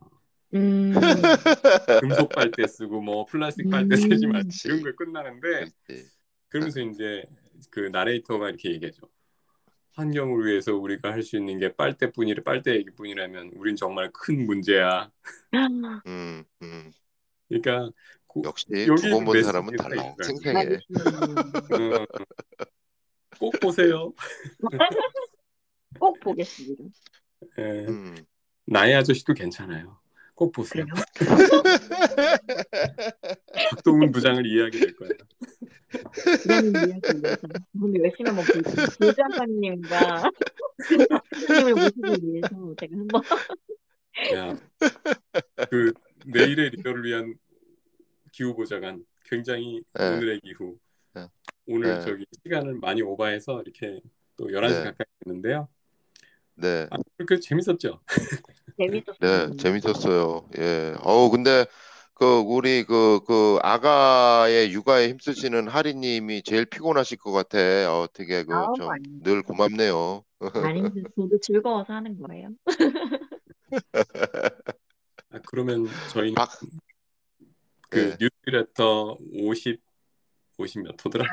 음, 0.53 0.91
금속 2.01 2.29
빨대 2.29 2.67
쓰고 2.67 3.01
뭐 3.01 3.25
플라스틱 3.25 3.69
빨대 3.69 3.95
쓰지 3.95 4.25
음. 4.27 4.31
마 4.33 4.41
이런 4.65 4.81
걸 4.83 4.95
끝나는데 4.95 5.65
그렇지. 5.87 6.05
그러면서 6.49 6.79
이제 6.81 7.23
그 7.71 7.79
나레이터가 7.79 8.49
이렇게 8.49 8.71
얘기하죠. 8.71 9.09
환경을 9.93 10.45
위해서 10.45 10.75
우리가 10.75 11.11
할 11.11 11.23
수 11.23 11.35
있는 11.37 11.57
게 11.59 11.73
빨대뿐이라 11.75 12.43
빨대 12.43 12.75
얘기뿐이라면 12.75 13.51
우린 13.55 13.75
정말 13.75 14.09
큰 14.13 14.45
문제야. 14.45 15.09
음, 16.05 16.43
음. 16.61 16.91
그러니까 17.49 17.89
고- 18.27 18.43
역시 18.45 18.67
여기 18.87 19.01
두번 19.01 19.25
본 19.25 19.43
사람은 19.43 19.75
다 19.75 19.89
달라. 19.89 20.13
생생해. 20.23 20.65
어, 21.71 22.05
꼭 23.41 23.59
보세요. 23.59 24.13
꼭 25.99 26.17
보겠습니다. 26.19 26.83
예, 27.57 27.87
음. 27.87 28.15
나의 28.67 28.93
아저씨도 28.93 29.33
괜찮아요. 29.33 29.99
꼭 30.35 30.51
보세요. 30.51 30.85
박동훈 33.71 34.11
부장을 34.11 34.45
이해하게 34.45 34.79
될 34.79 34.95
거예요. 34.95 35.13
그런 36.43 36.65
이야기 36.67 37.19
위해서 37.19 37.47
오늘 37.81 38.03
열심히 38.03 38.29
한번 38.29 38.45
볼게요. 38.45 38.85
조장관님과 38.99 40.29
님을 41.49 41.73
모시기 41.73 42.27
위해서 42.27 42.75
제가 42.79 42.95
한번 42.95 43.23
야, 44.35 44.55
그 45.71 45.93
내일의 46.27 46.69
리더를 46.69 47.05
위한 47.05 47.33
기후 48.31 48.55
보좌관 48.55 49.03
굉장히 49.25 49.81
네. 49.95 50.09
오늘의 50.09 50.41
기후 50.41 50.73
네. 50.73 50.90
오늘 51.67 51.99
네. 51.99 52.01
저기 52.01 52.25
시간을 52.43 52.75
많이 52.75 53.01
오버해서 53.01 53.61
이렇게 53.61 54.01
또 54.37 54.47
11시 54.47 54.73
네. 54.79 54.83
가까이 54.83 55.05
됐는데요. 55.23 55.67
네. 56.55 56.87
아, 56.91 56.97
그 57.25 57.39
재밌었죠? 57.39 58.01
재밌었어요. 58.77 59.47
네, 59.49 59.55
재밌었어요. 59.57 60.49
예. 60.57 60.95
어우, 61.03 61.29
근데 61.29 61.65
그 62.13 62.39
우리 62.39 62.83
그그 62.83 63.59
아가의 63.61 64.71
육아에 64.73 65.09
힘쓰시는 65.09 65.67
하리 65.67 65.95
님이 65.95 66.43
제일 66.43 66.65
피곤하실 66.65 67.17
것 67.17 67.31
같아. 67.31 67.57
어, 67.91 68.07
되게 68.13 68.43
그 68.43 68.53
아우, 68.53 68.73
좀 68.75 68.89
아닙니다. 68.89 69.29
늘 69.29 69.41
고맙네요. 69.43 70.23
아닙니다. 70.99 71.09
저도 71.15 71.39
즐거워서 71.39 71.93
하는 71.93 72.19
거예요. 72.19 72.49
아, 75.29 75.39
그러면 75.47 75.87
저희는 76.11 76.35
박- 76.35 76.49
그 77.89 78.15
네. 78.17 78.17
뉴스레터 78.19 79.17
50 79.33 79.81
50몇 80.61 81.03
호더라? 81.05 81.25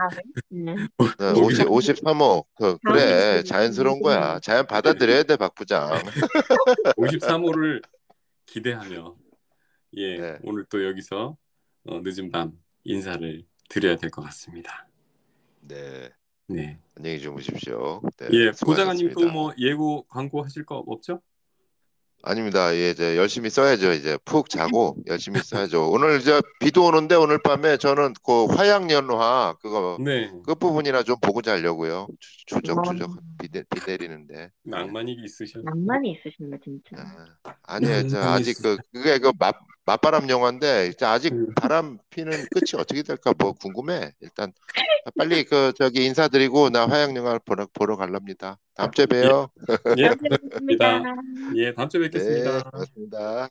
네. 0.50 0.74
네, 0.74 0.86
거기- 1.18 1.40
50, 1.40 1.66
53호. 1.66 2.44
그, 2.56 2.78
그래, 2.84 2.98
다음에 3.00 3.42
자연스러운 3.44 4.00
거야. 4.00 4.36
음. 4.36 4.40
자연 4.42 4.66
받아들여야 4.66 5.22
돼, 5.24 5.36
박 5.36 5.54
부장. 5.54 5.88
53호를 6.96 7.82
기대하며 8.46 9.16
예 9.94 10.16
네. 10.18 10.38
오늘 10.42 10.64
또 10.70 10.84
여기서 10.84 11.36
어, 11.86 12.00
늦은 12.02 12.30
밤 12.30 12.52
인사를 12.84 13.44
드려야 13.68 13.96
될 13.96 14.10
것 14.10 14.22
같습니다. 14.22 14.86
네, 15.60 16.10
네. 16.46 16.78
안녕히 16.96 17.18
주무십시오. 17.20 18.00
네, 18.18 18.28
예, 18.32 18.50
보장관님 18.64 19.12
또. 19.12 19.28
뭐 19.30 19.52
예고 19.58 20.04
광고 20.08 20.42
하실 20.42 20.64
거 20.64 20.78
없죠? 20.86 21.20
아닙니다. 22.22 22.74
예, 22.74 22.90
이제 22.90 23.16
열심히 23.16 23.48
써야죠. 23.48 23.92
이제 23.92 24.18
푹 24.24 24.48
자고 24.50 24.96
열심히 25.06 25.40
써야죠. 25.40 25.90
오늘 25.90 26.18
이제 26.20 26.40
비도 26.60 26.84
오는데 26.86 27.14
오늘 27.14 27.38
밤에 27.40 27.76
저는 27.76 28.14
그 28.24 28.46
화양연화 28.46 29.56
그거 29.62 29.96
네. 30.04 30.30
끝 30.44 30.58
부분이나 30.58 31.04
좀 31.04 31.16
보고 31.22 31.42
자려고요. 31.42 32.08
추- 32.18 32.56
추적 32.56 32.78
와. 32.78 32.82
추적 32.92 33.10
비, 33.40 33.48
내- 33.48 33.62
비 33.70 33.80
내리는데. 33.86 34.50
낭만이 34.64 35.16
있으셔. 35.24 35.60
낭만이 35.62 36.10
있으시네 36.12 36.58
진짜. 36.64 36.96
아, 37.44 37.54
아니에요. 37.62 38.08
저 38.08 38.18
음, 38.18 38.22
아직 38.24 38.56
그 38.62 38.76
그게 38.92 39.18
그 39.18 39.30
맞, 39.38 39.54
맞바람 39.88 40.28
영화인데 40.28 40.88
이제 40.88 41.06
아직 41.06 41.32
음. 41.32 41.54
바람 41.54 41.98
피는 42.10 42.30
끝이 42.30 42.78
어떻게 42.78 43.02
될까 43.02 43.32
뭐 43.38 43.52
궁금해. 43.52 44.12
일단 44.20 44.52
빨리 45.16 45.44
그 45.44 45.72
저기 45.78 46.04
인사드리고 46.04 46.68
나 46.68 46.86
화양 46.86 47.16
영화를 47.16 47.40
보러 47.42 47.66
보러 47.72 47.96
갈랍니다. 47.96 48.58
다음 48.74 48.90
주에 48.90 49.06
봬요. 49.06 49.48
예, 49.96 50.08
감사합니다. 50.60 51.02
예, 51.56 51.72
다음 51.72 51.88
주에 51.88 52.02
뵙겠습니다. 52.02 52.52
네, 52.58 52.62
고맙습니다. 52.70 53.48